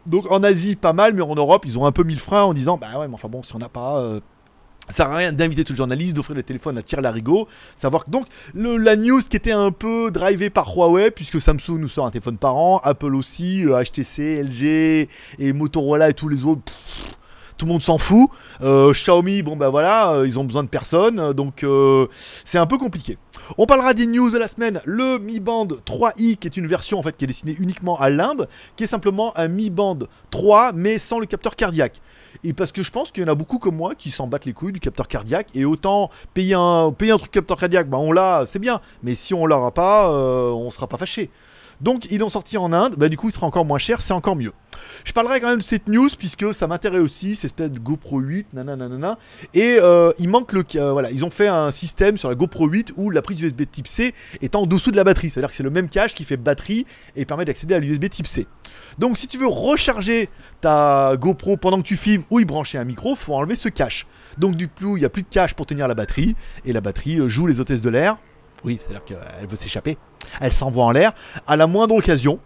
Donc 0.06 0.32
en 0.32 0.44
Asie, 0.44 0.76
pas 0.76 0.94
mal, 0.94 1.14
mais 1.14 1.22
en 1.22 1.36
Europe, 1.36 1.64
ils 1.66 1.78
ont 1.78 1.86
un 1.86 1.92
peu 1.92 2.04
mis 2.04 2.14
le 2.14 2.20
frein 2.20 2.44
en 2.44 2.54
disant 2.54 2.78
Bah 2.78 3.00
ouais, 3.00 3.08
mais 3.08 3.14
enfin 3.14 3.28
bon, 3.28 3.44
si 3.44 3.56
on 3.56 3.60
n'a 3.60 3.70
pas. 3.70 4.00
Euh, 4.00 4.20
ça 4.88 4.98
sert 4.98 5.12
à 5.12 5.16
rien 5.16 5.32
d'inviter 5.32 5.64
tous 5.64 5.74
les 5.74 5.78
journalistes, 5.78 6.16
d'offrir 6.16 6.36
le 6.36 6.44
téléphone 6.44 6.78
à 6.78 6.82
la 6.82 7.02
Larigot. 7.02 7.48
Savoir 7.78 8.06
que 8.06 8.10
donc, 8.10 8.26
la 8.56 8.96
news 8.96 9.22
qui 9.22 9.38
était 9.38 9.52
un 9.52 9.72
peu 9.72 10.12
drivée 10.12 10.50
par 10.50 10.76
Huawei, 10.76 11.12
puisque 11.12 11.40
Samsung 11.40 11.78
nous 11.78 11.88
sort 11.88 12.08
un 12.08 12.12
téléphone 12.12 12.38
par 12.38 12.58
an, 12.58 12.82
Apple 12.84 13.16
aussi, 13.16 13.64
HTC, 13.66 14.40
euh, 14.40 14.44
LG 14.44 15.10
et 15.40 15.54
Motorola 15.54 16.10
et 16.10 16.14
tous 16.14 16.28
les 16.28 16.44
autres 16.44 16.74
tout 17.58 17.66
le 17.66 17.72
monde 17.72 17.82
s'en 17.82 17.98
fout. 17.98 18.30
Euh, 18.62 18.94
Xiaomi, 18.94 19.44
bon 19.44 19.56
ben 19.56 19.70
voilà, 19.70 20.12
euh, 20.12 20.28
ils 20.28 20.40
ont 20.40 20.44
besoin 20.44 20.64
de 20.64 20.70
personne, 20.70 21.34
donc 21.34 21.64
euh, 21.64 22.08
c'est 22.46 22.58
un 22.58 22.66
peu 22.66 22.78
compliqué. 22.78 23.18
On 23.58 23.66
parlera 23.66 23.94
des 23.94 24.08
news 24.08 24.30
de 24.30 24.38
la 24.38 24.48
semaine. 24.48 24.82
Le 24.86 25.18
Mi 25.18 25.40
Band 25.40 25.68
3i, 25.68 26.38
qui 26.38 26.48
est 26.48 26.58
une 26.58 26.68
version 26.68 27.00
en 27.00 27.02
fait 27.02 27.18
qui 27.18 27.26
est 27.26 27.28
destinée 27.28 27.56
uniquement 27.60 28.00
à 28.00 28.10
l'Inde, 28.10 28.48
qui 28.76 28.84
est 28.84 28.88
simplement 28.88 29.38
un 29.38 29.48
Mi 29.48 29.70
Band 29.70 30.00
3, 30.30 30.74
mais 30.74 31.00
sans 31.00 31.20
le 31.20 31.26
capteur 31.26 31.56
cardiaque. 31.56 32.02
Et 32.44 32.54
parce 32.54 32.72
que 32.72 32.84
je 32.84 32.92
pense 32.92 33.12
qu'il 33.12 33.24
y 33.24 33.26
en 33.26 33.32
a 33.32 33.36
beaucoup 33.36 33.60
comme 33.60 33.76
moi 33.76 33.96
qui 33.96 34.10
s'en 34.10 34.28
battent 34.28 34.46
les 34.46 34.54
couilles 34.54 34.74
du 34.74 34.80
capteur 34.80 35.08
cardiaque, 35.08 35.48
et 35.54 35.66
autant 35.66 36.10
payer 36.34 36.56
un, 36.56 36.92
payer 36.92 37.12
un 37.12 37.18
truc 37.18 37.32
capteur 37.32 37.58
cardiaque, 37.58 37.90
bah 37.90 37.98
on 37.98 38.12
l'a, 38.12 38.46
c'est 38.48 38.60
bien, 38.60 38.80
mais 39.04 39.16
si 39.16 39.34
on 39.34 39.46
l'aura 39.46 39.72
pas, 39.72 40.12
on 40.12 40.70
sera 40.70 40.88
pas 40.88 40.98
fâché. 40.98 41.30
Donc 41.82 42.08
ils 42.12 42.20
l'ont 42.20 42.30
sorti 42.30 42.58
en 42.58 42.72
Inde, 42.74 42.96
bah 42.98 43.10
du 43.10 43.18
coup 43.18 43.30
il 43.30 43.34
sera 43.34 43.48
encore 43.48 43.66
moins 43.66 43.80
cher, 43.80 44.02
c'est 44.02 44.14
encore 44.14 44.36
mieux. 44.36 44.54
Je 45.04 45.14
parlerai 45.14 45.40
quand 45.42 45.50
même 45.50 45.60
de 45.60 45.64
cette 45.64 45.88
news 45.88 46.10
puisque 46.18 46.54
ça 46.54 46.68
m'intéresse 46.68 47.02
aussi, 47.02 47.36
c'est 47.36 47.48
espèce 47.48 47.72
de 47.72 47.80
GoPro 47.80 48.20
8, 48.20 48.54
nanana, 48.54 49.18
et 49.54 49.78
euh, 49.80 50.12
il 50.20 50.30
manque 50.30 50.54
le, 50.54 50.64
euh, 50.76 50.92
voilà, 50.92 51.12
ils 51.12 51.26
ont 51.26 51.32
fait 51.32 51.48
un 51.48 51.72
système 51.72 52.18
sur 52.18 52.30
la 52.30 52.36
GoPro 52.36 52.68
8 52.68 52.94
où 52.98 53.10
la 53.10 53.22
prise 53.22 53.42
USB 53.42 53.64
Type 53.70 53.88
C 53.88 54.14
est 54.42 54.56
en 54.56 54.66
dessous 54.66 54.92
de 54.92 54.96
la 54.96 55.04
batterie, 55.04 55.30
c'est-à-dire 55.30 55.50
que 55.50 55.56
c'est 55.56 55.64
le 55.64 55.70
même 55.70 55.90
cache 55.90 56.14
qui 56.14 56.24
fait 56.24 56.38
batterie 56.38 56.86
et 57.16 57.26
permet 57.26 57.46
d'accéder 57.46 57.74
à 57.74 57.80
l'USB 57.80 58.10
Type 58.10 58.28
C. 58.28 58.48
Donc 59.00 59.18
si 59.18 59.28
tu 59.28 59.38
veux 59.38 59.48
recharger 59.48 60.30
ta 60.62 61.16
GoPro 61.18 61.58
pendant 61.58 61.82
que 61.82 61.88
tu 61.88 61.98
filmes 61.98 62.24
ou 62.30 62.40
y 62.40 62.46
brancher 62.46 62.78
un 62.78 62.86
micro, 62.86 63.16
faut 63.16 63.34
enlever 63.34 63.56
ce 63.56 63.70
cache. 63.70 64.06
Donc 64.38 64.56
du 64.56 64.68
coup, 64.68 64.98
il 64.98 65.00
n'y 65.00 65.06
a 65.06 65.10
plus 65.10 65.24
de 65.24 65.30
cache 65.30 65.54
pour 65.54 65.66
tenir 65.66 65.88
la 65.88 65.96
batterie 65.96 66.36
et 66.66 66.74
la 66.74 66.82
batterie 66.82 67.20
euh, 67.20 67.28
joue 67.28 67.48
les 67.48 67.60
hôtesses 67.60 67.82
de 67.82 67.90
l'air. 67.90 68.18
Oui, 68.64 68.78
c'est-à-dire 68.80 69.04
qu'elle 69.04 69.48
veut 69.48 69.56
s'échapper. 69.56 69.98
Elle 70.40 70.52
s'envoie 70.52 70.86
en 70.86 70.92
l'air 70.92 71.14
à 71.48 71.56
la 71.56 71.68
moindre 71.68 71.96
occasion. 71.96 72.40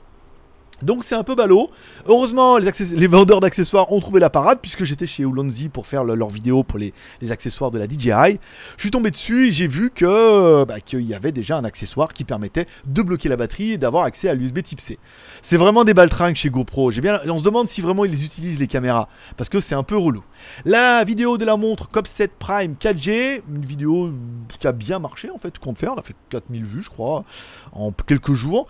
Donc 0.81 1.03
c'est 1.03 1.15
un 1.15 1.23
peu 1.23 1.35
ballot. 1.35 1.69
Heureusement, 2.05 2.57
les, 2.57 3.07
vendeurs 3.07 3.39
d'accessoires 3.39 3.91
ont 3.91 3.99
trouvé 3.99 4.19
la 4.19 4.29
parade 4.29 4.59
puisque 4.61 4.83
j'étais 4.83 5.07
chez 5.07 5.23
Ulonzi 5.23 5.69
pour 5.69 5.87
faire 5.87 6.03
leur 6.03 6.29
vidéo 6.29 6.63
pour 6.63 6.79
les, 6.79 6.93
accessoires 7.29 7.71
de 7.71 7.79
la 7.79 7.87
DJI. 7.87 8.39
Je 8.77 8.81
suis 8.81 8.91
tombé 8.91 9.09
dessus 9.09 9.47
et 9.47 9.51
j'ai 9.51 9.67
vu 9.67 9.89
que 9.89 10.65
bah, 10.65 10.79
qu'il 10.79 11.01
y 11.01 11.13
avait 11.13 11.31
déjà 11.31 11.57
un 11.57 11.63
accessoire 11.63 12.13
qui 12.13 12.23
permettait 12.23 12.67
de 12.85 13.01
bloquer 13.01 13.29
la 13.29 13.37
batterie 13.37 13.71
et 13.71 13.77
d'avoir 13.77 14.03
accès 14.03 14.29
à 14.29 14.33
l'USB 14.33 14.61
Type 14.61 14.81
C. 14.81 14.99
C'est 15.41 15.57
vraiment 15.57 15.85
des 15.85 15.93
baltringues 15.93 16.35
chez 16.35 16.49
GoPro. 16.49 16.89
On 16.89 17.37
se 17.37 17.43
demande 17.43 17.67
si 17.67 17.81
vraiment 17.81 18.05
ils 18.05 18.25
utilisent 18.25 18.59
les 18.59 18.67
caméras 18.67 19.07
parce 19.37 19.49
que 19.49 19.61
c'est 19.61 19.75
un 19.75 19.83
peu 19.83 19.97
relou. 19.97 20.23
La 20.65 21.03
vidéo 21.03 21.37
de 21.37 21.45
la 21.45 21.55
montre 21.55 21.87
Cop7 21.87 22.29
Prime 22.37 22.73
4G, 22.73 23.41
une 23.49 23.65
vidéo 23.65 24.11
qui 24.59 24.67
a 24.67 24.71
bien 24.71 24.99
marché 24.99 25.29
en 25.29 25.37
fait, 25.37 25.57
compte 25.57 25.79
faire, 25.79 25.93
on 25.93 25.99
a 25.99 26.03
fait 26.03 26.15
4000 26.29 26.65
vues 26.65 26.83
je 26.83 26.89
crois 26.89 27.23
en 27.71 27.91
quelques 27.91 28.33
jours. 28.33 28.67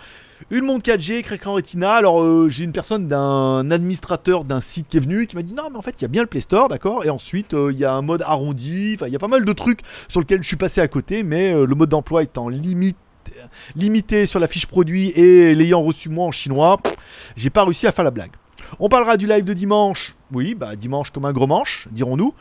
Une 0.51 0.65
montre 0.65 0.92
4G, 0.92 1.34
écran 1.34 1.54
Retina. 1.54 1.94
Alors, 1.94 2.22
euh, 2.22 2.50
j'ai 2.50 2.65
une 2.65 2.72
personne 2.72 3.08
d'un 3.08 3.72
administrateur 3.72 4.44
d'un 4.44 4.62
site 4.62 4.88
qui 4.89 4.98
est 4.98 5.00
venu 5.00 5.27
qui 5.27 5.36
m'a 5.36 5.42
dit 5.42 5.54
non, 5.54 5.70
mais 5.72 5.77
en 5.77 5.82
fait, 5.82 5.96
il 6.00 6.01
y 6.01 6.06
a 6.06 6.10
bien 6.10 6.22
le 6.22 6.27
Play 6.27 6.42
Store, 6.42 6.68
d'accord? 6.68 7.06
Et 7.06 7.10
ensuite, 7.10 7.54
euh, 7.54 7.72
il 7.72 7.80
y 7.80 7.86
a 7.86 7.94
un 7.94 8.01
mode 8.01 8.22
arrondi. 8.22 8.94
Enfin, 8.96 9.08
il 9.08 9.13
y 9.13 9.15
a 9.15 9.20
pas 9.20 9.27
mal 9.27 9.46
de 9.46 9.54
trucs 9.54 9.80
sur 10.08 10.20
lesquels 10.20 10.44
je 10.44 10.48
suis 10.48 10.58
passé 10.58 10.82
à 10.82 10.88
côté, 10.88 11.24
mais 11.24 11.51
euh, 11.51 11.65
le 11.65 11.75
mode 11.75 11.89
d'emploi 11.89 12.24
étant 12.24 12.50
limité 13.75 14.25
sur 14.25 14.39
la 14.39 14.48
fiche 14.48 14.68
produit 14.68 15.10
et 15.10 15.56
l'ayant 15.56 15.82
reçu 15.82 16.10
moi 16.10 16.25
en 16.27 16.32
chinois, 16.32 16.80
j'ai 17.36 17.50
pas 17.50 17.63
réussi 17.63 17.88
à 17.88 17.92
faire 17.92 18.04
la 18.04 18.12
blague. 18.12 18.32
On 18.80 18.90
parlera 18.90 19.18
du 19.18 19.28
live 19.28 19.44
de 19.44 19.54
dimanche. 19.54 20.16
Oui, 20.34 20.56
bah 20.56 20.76
dimanche 20.76 21.12
comme 21.12 21.26
un 21.26 21.34
gros 21.34 21.48
manche, 21.48 21.88
dirons-nous. 21.92 22.34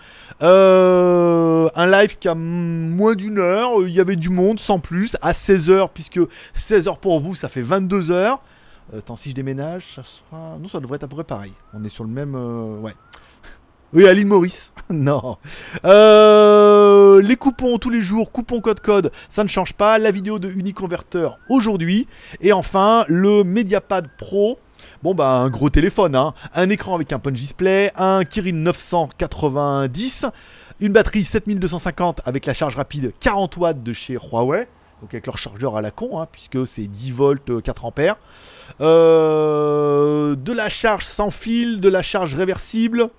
Euh, 0.42 1.68
un 1.74 1.86
live 1.86 2.16
qui 2.18 2.28
a 2.28 2.34
moins 2.34 3.14
d'une 3.14 3.38
heure. 3.38 3.70
Il 3.82 3.90
y 3.90 4.00
avait 4.00 4.16
du 4.16 4.30
monde 4.30 4.58
sans 4.58 4.78
plus, 4.78 5.16
à 5.22 5.32
16h, 5.32 5.88
puisque 5.92 6.20
16h 6.56 6.98
pour 6.98 7.20
vous, 7.20 7.34
ça 7.34 7.48
fait 7.48 7.62
22h. 7.62 8.38
Euh, 8.92 9.00
tant 9.00 9.16
si 9.16 9.30
je 9.30 9.34
déménage, 9.34 9.86
ça 9.94 10.02
sera. 10.04 10.56
Non, 10.60 10.68
ça 10.68 10.80
devrait 10.80 10.96
être 10.96 11.04
à 11.04 11.08
peu 11.08 11.14
près 11.16 11.24
pareil. 11.24 11.52
On 11.72 11.82
est 11.84 11.88
sur 11.88 12.04
le 12.04 12.10
même. 12.10 12.34
euh, 12.34 12.78
Ouais. 12.80 12.94
Oui, 13.94 14.08
Aline 14.08 14.26
Maurice. 14.26 14.72
non. 14.90 15.36
Euh, 15.84 17.22
les 17.22 17.36
coupons 17.36 17.78
tous 17.78 17.90
les 17.90 18.02
jours, 18.02 18.32
coupons 18.32 18.60
code 18.60 18.80
code, 18.80 19.12
ça 19.28 19.44
ne 19.44 19.48
change 19.48 19.72
pas. 19.72 19.98
La 19.98 20.10
vidéo 20.10 20.40
de 20.40 20.50
Uniconverter 20.50 21.28
aujourd'hui. 21.48 22.08
Et 22.40 22.52
enfin, 22.52 23.04
le 23.06 23.44
Mediapad 23.44 24.08
Pro. 24.18 24.58
Bon 25.04 25.14
bah 25.14 25.36
un 25.36 25.48
gros 25.48 25.70
téléphone, 25.70 26.16
hein. 26.16 26.34
un 26.54 26.70
écran 26.70 26.94
avec 26.94 27.12
un 27.12 27.18
punch 27.20 27.34
display, 27.34 27.92
un 27.96 28.24
Kirin 28.24 28.52
990, 28.52 30.26
une 30.80 30.92
batterie 30.92 31.22
7250 31.22 32.22
avec 32.24 32.46
la 32.46 32.54
charge 32.54 32.74
rapide 32.74 33.12
40 33.20 33.56
watts 33.58 33.82
de 33.82 33.92
chez 33.92 34.14
Huawei, 34.14 34.66
donc 35.00 35.12
avec 35.12 35.26
leur 35.26 35.38
chargeur 35.38 35.76
à 35.76 35.82
la 35.82 35.90
con, 35.90 36.20
hein, 36.20 36.26
puisque 36.32 36.66
c'est 36.66 36.86
10 36.86 37.12
volts 37.12 37.50
euh, 37.50 37.60
4 37.60 37.84
ampères. 37.84 38.16
Euh, 38.80 40.34
de 40.34 40.52
la 40.52 40.68
charge 40.68 41.04
sans 41.04 41.30
fil, 41.30 41.80
de 41.80 41.88
la 41.88 42.02
charge 42.02 42.34
réversible, 42.34 43.10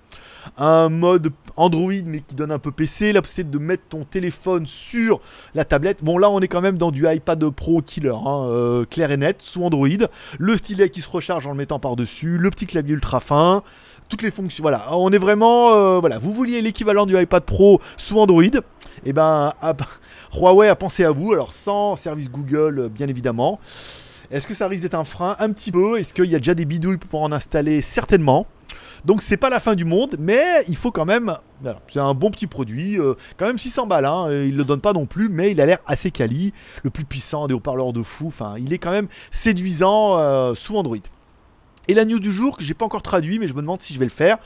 un 0.58 0.88
mode 0.88 1.32
Android 1.56 1.92
mais 2.04 2.20
qui 2.20 2.34
donne 2.34 2.52
un 2.52 2.58
peu 2.58 2.70
PC, 2.70 3.12
la 3.12 3.22
possibilité 3.22 3.58
de 3.58 3.62
mettre 3.62 3.84
ton 3.88 4.04
téléphone 4.04 4.66
sur 4.66 5.20
la 5.54 5.64
tablette. 5.64 6.04
Bon 6.04 6.18
là 6.18 6.30
on 6.30 6.40
est 6.40 6.48
quand 6.48 6.60
même 6.60 6.78
dans 6.78 6.90
du 6.90 7.08
iPad 7.08 7.48
Pro 7.50 7.82
killer, 7.82 8.10
hein, 8.10 8.46
euh, 8.46 8.84
clair 8.84 9.10
et 9.10 9.16
net, 9.16 9.38
sous 9.40 9.64
Android. 9.64 9.88
Le 10.38 10.56
stylet 10.56 10.90
qui 10.90 11.00
se 11.00 11.10
recharge 11.10 11.46
en 11.46 11.50
le 11.50 11.56
mettant 11.56 11.78
par-dessus, 11.78 12.38
le 12.38 12.50
petit 12.50 12.66
clavier 12.66 12.94
ultra 12.94 13.20
fin, 13.20 13.62
toutes 14.08 14.22
les 14.22 14.30
fonctions. 14.30 14.62
Voilà, 14.62 14.96
on 14.96 15.10
est 15.12 15.18
vraiment... 15.18 15.72
euh, 15.72 15.98
voilà, 16.00 16.18
vous 16.18 16.32
vouliez 16.32 16.60
l'équivalent 16.62 17.06
du 17.06 17.20
iPad 17.20 17.44
Pro 17.44 17.80
sous 17.96 18.18
Android, 18.18 18.42
et 19.04 19.12
ben 19.12 19.52
ah, 19.60 19.72
bah, 19.72 19.86
Huawei 20.34 20.68
a 20.68 20.76
pensé 20.76 21.04
à 21.04 21.10
vous, 21.10 21.32
alors 21.32 21.52
sans 21.52 21.96
service 21.96 22.30
Google 22.30 22.78
euh, 22.78 22.88
bien 22.88 23.08
évidemment. 23.08 23.58
Est-ce 24.30 24.46
que 24.46 24.54
ça 24.54 24.66
risque 24.66 24.82
d'être 24.82 24.94
un 24.94 25.04
frein 25.04 25.36
Un 25.38 25.52
petit 25.52 25.70
peu? 25.70 26.00
Est-ce 26.00 26.12
qu'il 26.12 26.24
y 26.24 26.34
a 26.34 26.38
déjà 26.38 26.54
des 26.54 26.64
bidouilles 26.64 26.96
pour 26.96 27.22
en 27.22 27.30
installer? 27.30 27.80
Certainement. 27.80 28.46
Donc 29.04 29.22
c'est 29.22 29.36
pas 29.36 29.50
la 29.50 29.60
fin 29.60 29.74
du 29.74 29.84
monde, 29.84 30.16
mais 30.18 30.64
il 30.68 30.76
faut 30.76 30.90
quand 30.90 31.04
même. 31.04 31.36
c'est 31.88 32.00
un 32.00 32.14
bon 32.14 32.30
petit 32.30 32.46
produit, 32.46 32.98
euh, 32.98 33.14
quand 33.36 33.46
même 33.46 33.58
600 33.58 33.86
balles. 33.86 34.04
Hein, 34.04 34.26
euh, 34.28 34.46
il 34.46 34.56
le 34.56 34.64
donne 34.64 34.80
pas 34.80 34.92
non 34.92 35.06
plus, 35.06 35.28
mais 35.28 35.50
il 35.50 35.60
a 35.60 35.66
l'air 35.66 35.78
assez 35.86 36.10
quali, 36.10 36.52
le 36.82 36.90
plus 36.90 37.04
puissant 37.04 37.46
des 37.46 37.54
haut-parleurs 37.54 37.92
de 37.92 38.02
fou. 38.02 38.26
Enfin, 38.28 38.54
il 38.58 38.72
est 38.72 38.78
quand 38.78 38.90
même 38.90 39.08
séduisant 39.30 40.18
euh, 40.18 40.54
sous 40.54 40.76
Android. 40.76 40.96
Et 41.88 41.94
la 41.94 42.04
news 42.04 42.18
du 42.18 42.32
jour 42.32 42.56
que 42.56 42.64
j'ai 42.64 42.74
pas 42.74 42.84
encore 42.84 43.02
traduit, 43.02 43.38
mais 43.38 43.46
je 43.46 43.54
me 43.54 43.60
demande 43.60 43.80
si 43.80 43.94
je 43.94 43.98
vais 43.98 44.06
le 44.06 44.10
faire. 44.10 44.38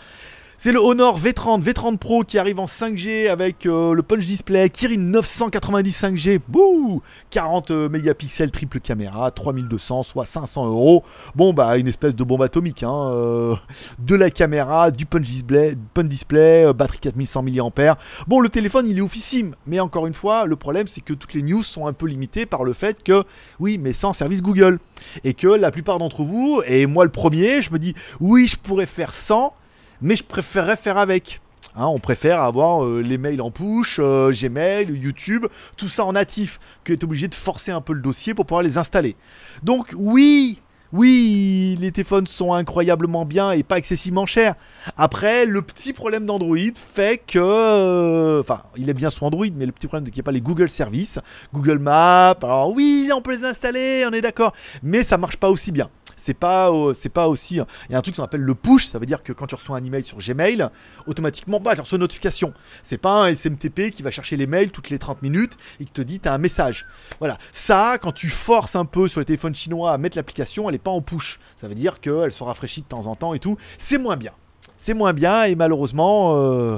C'est 0.62 0.72
le 0.72 0.78
Honor 0.78 1.18
V30, 1.18 1.62
V30 1.62 1.96
Pro 1.96 2.22
qui 2.22 2.38
arrive 2.38 2.60
en 2.60 2.66
5G 2.66 3.30
avec 3.30 3.64
euh, 3.64 3.94
le 3.94 4.02
punch 4.02 4.26
display, 4.26 4.68
Kirin 4.68 4.98
990 4.98 6.02
5G, 6.02 6.38
bouh 6.46 7.00
40 7.30 7.70
euh, 7.70 7.88
mégapixels 7.88 8.50
triple 8.50 8.78
caméra, 8.78 9.30
3200 9.30 10.02
soit 10.02 10.26
500 10.26 10.66
euros. 10.66 11.02
Bon 11.34 11.54
bah 11.54 11.78
une 11.78 11.88
espèce 11.88 12.14
de 12.14 12.22
bombe 12.24 12.42
atomique, 12.42 12.82
hein, 12.82 12.92
euh, 12.92 13.56
de 14.00 14.14
la 14.14 14.28
caméra, 14.28 14.90
du 14.90 15.06
punch 15.06 15.24
display, 15.24 15.76
punch 15.94 16.08
display, 16.08 16.70
batterie 16.74 16.98
4100 17.00 17.42
mAh. 17.42 17.96
Bon 18.26 18.40
le 18.40 18.50
téléphone 18.50 18.86
il 18.86 18.98
est 18.98 19.00
oufissime, 19.00 19.54
mais 19.66 19.80
encore 19.80 20.06
une 20.06 20.12
fois 20.12 20.44
le 20.44 20.56
problème 20.56 20.88
c'est 20.88 21.00
que 21.00 21.14
toutes 21.14 21.32
les 21.32 21.42
news 21.42 21.62
sont 21.62 21.86
un 21.86 21.94
peu 21.94 22.04
limitées 22.04 22.44
par 22.44 22.64
le 22.64 22.74
fait 22.74 23.02
que 23.02 23.24
oui 23.60 23.78
mais 23.78 23.94
sans 23.94 24.12
service 24.12 24.42
Google 24.42 24.78
et 25.24 25.32
que 25.32 25.48
la 25.48 25.70
plupart 25.70 25.98
d'entre 25.98 26.22
vous 26.22 26.60
et 26.66 26.84
moi 26.84 27.06
le 27.06 27.10
premier, 27.10 27.62
je 27.62 27.72
me 27.72 27.78
dis 27.78 27.94
oui 28.20 28.46
je 28.46 28.58
pourrais 28.58 28.84
faire 28.84 29.14
sans 29.14 29.54
mais 30.02 30.16
je 30.16 30.24
préférerais 30.24 30.76
faire 30.76 30.98
avec. 30.98 31.40
Hein, 31.76 31.86
on 31.86 31.98
préfère 31.98 32.42
avoir 32.42 32.84
euh, 32.84 33.00
les 33.00 33.16
mails 33.16 33.40
en 33.40 33.52
push, 33.52 34.00
euh, 34.00 34.32
Gmail, 34.32 34.88
YouTube, 34.92 35.46
tout 35.76 35.88
ça 35.88 36.04
en 36.04 36.12
natif, 36.12 36.58
que 36.82 36.92
est 36.92 37.04
obligé 37.04 37.28
de 37.28 37.34
forcer 37.34 37.70
un 37.70 37.80
peu 37.80 37.92
le 37.92 38.00
dossier 38.00 38.34
pour 38.34 38.44
pouvoir 38.44 38.62
les 38.62 38.76
installer. 38.76 39.14
Donc 39.62 39.94
oui, 39.94 40.58
oui, 40.92 41.78
les 41.80 41.92
téléphones 41.92 42.26
sont 42.26 42.52
incroyablement 42.52 43.24
bien 43.24 43.52
et 43.52 43.62
pas 43.62 43.78
excessivement 43.78 44.26
chers. 44.26 44.56
Après, 44.96 45.46
le 45.46 45.62
petit 45.62 45.92
problème 45.92 46.26
d'Android 46.26 46.56
fait 46.74 47.22
que... 47.24 47.38
euh, 47.38 48.40
Enfin, 48.40 48.62
il 48.76 48.90
est 48.90 48.94
bien 48.94 49.10
sous 49.10 49.24
Android, 49.24 49.46
mais 49.54 49.66
le 49.66 49.70
petit 49.72 49.86
problème 49.86 50.04
c'est 50.06 50.10
qu'il 50.10 50.18
n'y 50.20 50.24
a 50.24 50.28
pas 50.28 50.32
les 50.32 50.40
Google 50.40 50.70
Services, 50.70 51.20
Google 51.54 51.78
Maps, 51.78 52.34
alors 52.42 52.72
oui, 52.72 53.10
on 53.14 53.20
peut 53.20 53.36
les 53.36 53.44
installer, 53.44 54.04
on 54.08 54.12
est 54.12 54.22
d'accord, 54.22 54.52
mais 54.82 55.04
ça 55.04 55.18
marche 55.18 55.36
pas 55.36 55.50
aussi 55.50 55.70
bien 55.70 55.88
c'est 56.20 56.34
pas, 56.34 56.70
c'est 56.94 57.08
pas 57.08 57.28
aussi. 57.28 57.60
Il 57.88 57.92
y 57.92 57.94
a 57.94 57.98
un 57.98 58.02
truc 58.02 58.16
qu'on 58.16 58.22
appelle 58.22 58.42
le 58.42 58.54
push, 58.54 58.86
ça 58.86 58.98
veut 58.98 59.06
dire 59.06 59.22
que 59.22 59.32
quand 59.32 59.46
tu 59.46 59.54
reçois 59.54 59.76
un 59.76 59.84
email 59.84 60.02
sur 60.02 60.18
Gmail, 60.18 60.68
automatiquement, 61.06 61.60
bah, 61.60 61.74
tu 61.74 61.80
reçois 61.80 61.96
une 61.96 62.02
notification. 62.02 62.52
C'est 62.82 62.98
pas 62.98 63.24
un 63.24 63.34
SMTP 63.34 63.90
qui 63.90 64.02
va 64.02 64.10
chercher 64.10 64.36
les 64.36 64.46
mails 64.46 64.70
toutes 64.70 64.90
les 64.90 64.98
30 64.98 65.22
minutes 65.22 65.56
et 65.80 65.84
qui 65.84 65.92
te 65.92 66.02
dit 66.02 66.20
t'as 66.20 66.34
un 66.34 66.38
message. 66.38 66.86
Voilà. 67.18 67.38
Ça, 67.52 67.98
quand 68.00 68.12
tu 68.12 68.28
forces 68.28 68.76
un 68.76 68.84
peu 68.84 69.08
sur 69.08 69.20
les 69.20 69.26
téléphones 69.26 69.54
chinois 69.54 69.92
à 69.92 69.98
mettre 69.98 70.16
l'application, 70.16 70.68
elle 70.68 70.74
est 70.74 70.78
pas 70.78 70.90
en 70.90 71.00
push. 71.00 71.40
Ça 71.60 71.68
veut 71.68 71.74
dire 71.74 72.00
qu'elle 72.00 72.32
se 72.32 72.42
rafraîchit 72.44 72.82
de 72.82 72.86
temps 72.86 73.06
en 73.06 73.16
temps 73.16 73.34
et 73.34 73.38
tout. 73.38 73.56
C'est 73.78 73.98
moins 73.98 74.16
bien. 74.16 74.32
C'est 74.76 74.94
moins 74.94 75.12
bien 75.12 75.44
et 75.44 75.54
malheureusement, 75.54 76.36
euh, 76.36 76.76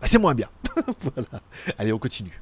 bah, 0.00 0.06
c'est 0.06 0.18
moins 0.18 0.34
bien. 0.34 0.48
voilà. 1.02 1.42
Allez, 1.78 1.92
on 1.92 1.98
continue. 1.98 2.40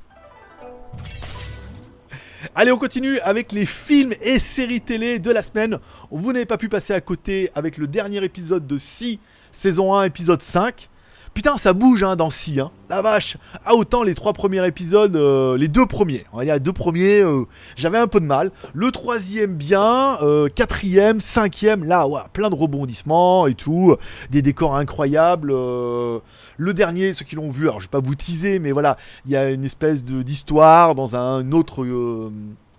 Allez, 2.55 2.70
on 2.70 2.79
continue 2.79 3.18
avec 3.20 3.51
les 3.51 3.66
films 3.66 4.14
et 4.22 4.38
séries 4.38 4.81
télé 4.81 5.18
de 5.18 5.31
la 5.31 5.42
semaine. 5.42 5.79
Vous 6.11 6.33
n'avez 6.33 6.46
pas 6.46 6.57
pu 6.57 6.68
passer 6.68 6.92
à 6.92 7.01
côté 7.01 7.51
avec 7.55 7.79
le 7.79 7.88
dernier 7.88 8.22
épisode 8.22 8.64
de 8.64 8.79
6, 8.79 9.18
saison 9.51 9.94
1, 9.94 10.05
épisode 10.05 10.40
5. 10.40 10.88
Putain, 11.34 11.56
ça 11.56 11.72
bouge 11.72 12.02
hein, 12.02 12.16
dans 12.16 12.30
6, 12.30 12.60
hein. 12.60 12.70
la 12.88 13.02
vache. 13.02 13.36
Ah, 13.64 13.74
autant 13.74 14.02
les 14.02 14.14
trois 14.14 14.32
premiers 14.32 14.66
épisodes, 14.66 15.14
euh, 15.16 15.56
les 15.56 15.68
deux 15.68 15.86
premiers, 15.86 16.24
on 16.32 16.38
va 16.38 16.44
dire 16.44 16.54
les 16.54 16.60
deux 16.60 16.72
premiers, 16.72 17.20
euh, 17.20 17.44
j'avais 17.76 17.98
un 17.98 18.06
peu 18.06 18.20
de 18.20 18.24
mal. 18.24 18.50
Le 18.74 18.90
troisième, 18.90 19.54
bien. 19.54 20.18
Euh, 20.22 20.48
quatrième, 20.48 21.20
cinquième, 21.20 21.84
là, 21.84 22.08
ouais, 22.08 22.20
plein 22.32 22.50
de 22.50 22.54
rebondissements 22.54 23.46
et 23.46 23.54
tout. 23.54 23.96
Des 24.30 24.42
décors 24.42 24.76
incroyables. 24.76 25.48
Le 25.50 26.74
dernier, 26.74 27.14
ceux 27.14 27.24
qui 27.24 27.36
l'ont 27.36 27.50
vu, 27.50 27.68
alors 27.68 27.80
je 27.80 27.86
vais 27.86 27.90
pas 27.90 28.00
vous 28.00 28.14
teaser, 28.14 28.58
mais 28.58 28.72
voilà, 28.72 28.96
il 29.26 29.30
y 29.30 29.36
a 29.36 29.50
une 29.50 29.64
espèce 29.64 30.02
d'histoire 30.02 30.94
dans 30.94 31.14
un 31.16 31.52
autre. 31.52 31.84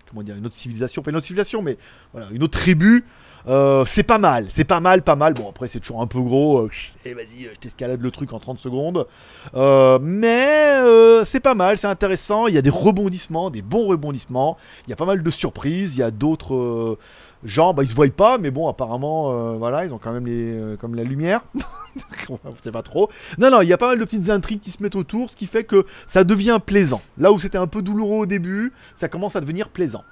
comment 0.08 0.22
dire, 0.22 0.36
une 0.36 0.46
autre 0.46 0.56
civilisation, 0.56 1.02
pas 1.02 1.10
une 1.10 1.16
autre 1.16 1.26
civilisation, 1.26 1.62
mais 1.62 1.78
voilà, 2.12 2.28
une 2.32 2.42
autre 2.42 2.58
tribu. 2.58 3.04
Euh, 3.48 3.84
c'est 3.86 4.02
pas 4.02 4.18
mal, 4.18 4.46
c'est 4.50 4.64
pas 4.64 4.80
mal, 4.80 5.02
pas 5.02 5.16
mal. 5.16 5.34
Bon, 5.34 5.48
après, 5.48 5.68
c'est 5.68 5.80
toujours 5.80 6.02
un 6.02 6.06
peu 6.06 6.20
gros. 6.20 6.58
euh, 6.58 6.70
et 7.04 7.14
vas-y, 7.14 7.44
je 7.44 7.58
t'escalade 7.58 8.00
le 8.02 8.10
truc 8.10 8.32
en 8.32 8.38
30 8.38 8.58
secondes. 8.58 9.06
Euh, 9.54 9.98
mais 10.02 10.76
euh, 10.80 11.24
c'est 11.24 11.40
pas 11.40 11.54
mal, 11.54 11.78
c'est 11.78 11.86
intéressant. 11.86 12.46
Il 12.46 12.54
y 12.54 12.58
a 12.58 12.62
des 12.62 12.70
rebondissements, 12.70 13.50
des 13.50 13.62
bons 13.62 13.86
rebondissements. 13.86 14.56
Il 14.86 14.90
y 14.90 14.92
a 14.92 14.96
pas 14.96 15.06
mal 15.06 15.22
de 15.22 15.30
surprises. 15.30 15.94
Il 15.96 16.00
y 16.00 16.02
a 16.02 16.10
d'autres 16.10 16.54
euh, 16.54 16.98
gens, 17.44 17.72
bah, 17.72 17.82
ils 17.82 17.88
se 17.88 17.94
voient 17.94 18.06
pas, 18.08 18.38
mais 18.38 18.50
bon, 18.50 18.68
apparemment, 18.68 19.32
euh, 19.32 19.52
voilà, 19.56 19.84
ils 19.84 19.92
ont 19.92 19.98
quand 19.98 20.12
même 20.12 20.26
les, 20.26 20.52
euh, 20.52 20.76
comme 20.76 20.94
la 20.94 21.04
lumière. 21.04 21.40
on 22.28 22.38
sait 22.62 22.70
pas 22.70 22.82
trop. 22.82 23.08
Non, 23.38 23.50
non, 23.50 23.62
il 23.62 23.68
y 23.68 23.72
a 23.72 23.78
pas 23.78 23.88
mal 23.88 23.98
de 23.98 24.04
petites 24.04 24.28
intrigues 24.30 24.60
qui 24.60 24.70
se 24.70 24.82
mettent 24.82 24.96
autour, 24.96 25.30
ce 25.30 25.36
qui 25.36 25.46
fait 25.46 25.64
que 25.64 25.86
ça 26.06 26.24
devient 26.24 26.58
plaisant. 26.64 27.00
Là 27.18 27.32
où 27.32 27.40
c'était 27.40 27.58
un 27.58 27.66
peu 27.66 27.82
douloureux 27.82 28.18
au 28.18 28.26
début, 28.26 28.72
ça 28.96 29.08
commence 29.08 29.36
à 29.36 29.40
devenir 29.40 29.68
plaisant. 29.70 30.04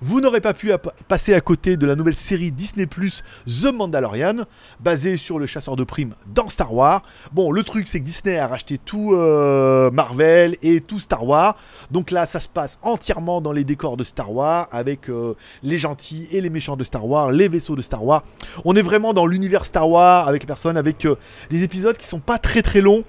Vous 0.00 0.20
n'aurez 0.20 0.40
pas 0.40 0.54
pu 0.54 0.70
passer 1.08 1.34
à 1.34 1.40
côté 1.40 1.76
de 1.76 1.84
la 1.84 1.96
nouvelle 1.96 2.14
série 2.14 2.52
Disney 2.52 2.86
Plus 2.86 3.24
The 3.46 3.72
Mandalorian, 3.72 4.44
basée 4.78 5.16
sur 5.16 5.40
le 5.40 5.46
chasseur 5.46 5.74
de 5.74 5.82
primes 5.82 6.14
dans 6.32 6.48
Star 6.48 6.72
Wars. 6.72 7.02
Bon, 7.32 7.50
le 7.50 7.64
truc 7.64 7.88
c'est 7.88 7.98
que 7.98 8.04
Disney 8.04 8.38
a 8.38 8.46
racheté 8.46 8.78
tout 8.78 9.14
euh, 9.14 9.90
Marvel 9.90 10.56
et 10.62 10.80
tout 10.82 11.00
Star 11.00 11.26
Wars. 11.26 11.56
Donc 11.90 12.12
là, 12.12 12.26
ça 12.26 12.40
se 12.40 12.48
passe 12.48 12.78
entièrement 12.82 13.40
dans 13.40 13.50
les 13.50 13.64
décors 13.64 13.96
de 13.96 14.04
Star 14.04 14.32
Wars, 14.32 14.68
avec 14.70 15.10
euh, 15.10 15.34
les 15.64 15.78
gentils 15.78 16.28
et 16.30 16.40
les 16.40 16.50
méchants 16.50 16.76
de 16.76 16.84
Star 16.84 17.04
Wars, 17.04 17.32
les 17.32 17.48
vaisseaux 17.48 17.74
de 17.74 17.82
Star 17.82 18.04
Wars. 18.04 18.22
On 18.64 18.76
est 18.76 18.82
vraiment 18.82 19.12
dans 19.12 19.26
l'univers 19.26 19.66
Star 19.66 19.90
Wars 19.90 20.28
avec 20.28 20.44
les 20.44 20.46
personnes, 20.46 20.76
avec 20.76 21.06
euh, 21.06 21.16
des 21.50 21.64
épisodes 21.64 21.96
qui 21.96 22.06
sont 22.06 22.20
pas 22.20 22.38
très 22.38 22.62
très 22.62 22.80
longs 22.80 23.02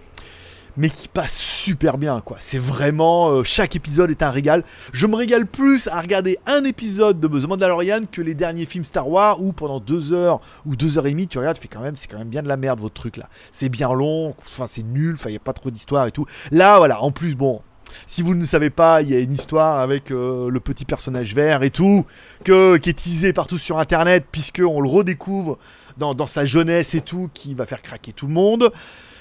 mais 0.78 0.90
qui 0.90 1.08
passent 1.08 1.38
super 1.38 1.98
bien 1.98 2.22
quoi. 2.22 2.38
C'est 2.40 2.60
vraiment 2.60 3.30
euh, 3.30 3.44
chaque 3.44 3.76
épisode 3.76 4.10
est 4.10 4.24
un 4.24 4.32
régal. 4.32 4.64
Je 4.94 5.08
me 5.08 5.16
régale 5.16 5.46
plus 5.46 5.88
à 5.88 6.02
regarder 6.02 6.38
un 6.46 6.64
épisode 6.64 7.20
de 7.20 7.28
The 7.28 7.48
Mandalorian 7.48 8.02
que 8.12 8.22
les 8.22 8.34
derniers 8.34 8.66
films 8.66 8.84
Star 8.84 9.10
Wars 9.10 9.42
où 9.42 9.54
pendant 9.54 9.80
deux 9.80 10.14
heures 10.14 10.42
ou 10.66 10.76
deux 10.76 10.98
heures 10.98 11.08
et 11.08 11.12
demie 11.12 11.28
tu 11.28 11.38
regardes, 11.38 11.58
tu 11.58 11.62
fais 11.62 11.68
quand 11.68 11.82
même 11.82 11.96
c'est 11.96 12.08
quand 12.08 12.18
même 12.18 12.30
bien 12.30 12.44
de 12.44 12.48
la 12.48 12.58
merde 12.58 12.80
votre 12.80 12.96
truc 12.96 13.18
là. 13.18 13.30
C'est 13.52 13.70
bien 13.70 13.92
long, 13.94 14.36
enfin 14.40 14.66
c'est 14.68 14.84
nul, 14.84 15.16
enfin 15.16 15.30
il 15.30 15.34
y 15.34 15.38
a 15.38 15.42
pas 15.42 15.54
trop 15.54 15.72
d'histoire 15.72 16.08
et 16.08 16.12
tout. 16.12 16.26
Là 16.52 16.78
voilà, 16.78 17.02
en 17.02 17.12
plus 17.12 17.36
bon. 17.36 17.62
Si 18.08 18.22
vous 18.22 18.36
ne 18.36 18.46
savez 18.46 18.70
pas, 18.70 19.02
il 19.02 19.10
y 19.10 19.16
a 19.16 19.20
une 19.20 19.34
histoire 19.34 19.80
avec 19.80 20.12
euh, 20.12 20.50
le 20.50 20.60
petit 20.60 20.86
personnage 20.86 21.34
vert 21.34 21.64
et 21.64 21.72
tout, 21.72 22.06
qui 22.44 22.52
est 22.52 22.98
teasé 22.98 23.34
partout 23.34 23.58
sur 23.58 23.80
internet, 23.80 24.26
puisque 24.32 24.62
on 24.66 24.80
le 24.80 24.90
redécouvre 24.90 25.58
dans 25.98 26.28
sa 26.28 26.46
jeunesse 26.46 26.96
et 26.96 27.02
tout, 27.02 27.30
qui 27.34 27.54
va 27.56 27.66
faire 27.66 27.82
craquer 27.82 28.14
tout 28.14 28.28
le 28.28 28.34
monde. 28.34 28.72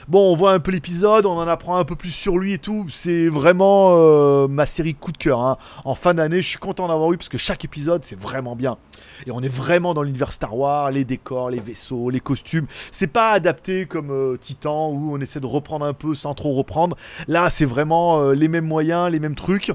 Bon, 0.08 0.32
on 0.32 0.36
voit 0.36 0.52
un 0.52 0.58
peu 0.58 0.70
l'épisode, 0.70 1.26
on 1.26 1.32
en 1.36 1.46
apprend 1.46 1.76
un 1.76 1.84
peu 1.84 1.94
plus 1.94 2.12
sur 2.12 2.38
lui 2.38 2.54
et 2.54 2.58
tout. 2.58 2.86
C'est 2.88 3.28
vraiment 3.28 3.90
euh, 3.94 4.48
ma 4.48 4.64
série 4.64 4.94
coup 4.94 5.12
de 5.12 5.18
cœur. 5.18 5.38
hein. 5.38 5.58
En 5.84 5.94
fin 5.94 6.14
d'année, 6.14 6.40
je 6.40 6.48
suis 6.48 6.58
content 6.58 6.88
d'avoir 6.88 7.12
eu 7.12 7.18
parce 7.18 7.28
que 7.28 7.36
chaque 7.36 7.62
épisode, 7.66 8.02
c'est 8.06 8.18
vraiment 8.18 8.56
bien. 8.56 8.78
Et 9.26 9.32
on 9.32 9.42
est 9.42 9.54
vraiment 9.54 9.92
dans 9.92 10.02
l'univers 10.02 10.32
Star 10.32 10.56
Wars, 10.56 10.90
les 10.92 11.04
décors, 11.04 11.50
les 11.50 11.60
vaisseaux, 11.60 12.08
les 12.08 12.20
costumes. 12.20 12.66
C'est 12.90 13.08
pas 13.08 13.32
adapté 13.32 13.84
comme 13.84 14.10
euh, 14.10 14.38
Titan 14.38 14.88
où 14.88 15.14
on 15.14 15.20
essaie 15.20 15.40
de 15.40 15.46
reprendre 15.46 15.84
un 15.84 15.92
peu 15.92 16.14
sans 16.14 16.32
trop 16.32 16.54
reprendre. 16.54 16.96
Là, 17.26 17.50
c'est 17.50 17.66
vraiment 17.66 18.18
euh, 18.18 18.32
les 18.32 18.48
mêmes 18.48 18.66
moyens, 18.66 19.12
les 19.12 19.20
mêmes 19.20 19.34
trucs. 19.34 19.72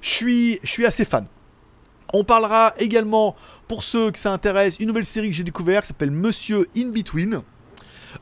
Je 0.00 0.08
suis, 0.08 0.60
je 0.62 0.70
suis 0.70 0.86
assez 0.86 1.04
fan. 1.04 1.26
On 2.14 2.24
parlera 2.24 2.72
également, 2.78 3.36
pour 3.68 3.82
ceux 3.82 4.10
que 4.10 4.18
ça 4.18 4.32
intéresse, 4.32 4.78
une 4.78 4.86
nouvelle 4.88 5.04
série 5.04 5.28
que 5.28 5.36
j'ai 5.36 5.44
découverte 5.44 5.82
qui 5.82 5.88
s'appelle 5.88 6.10
Monsieur 6.10 6.68
In 6.74 6.88
Between. 6.88 7.42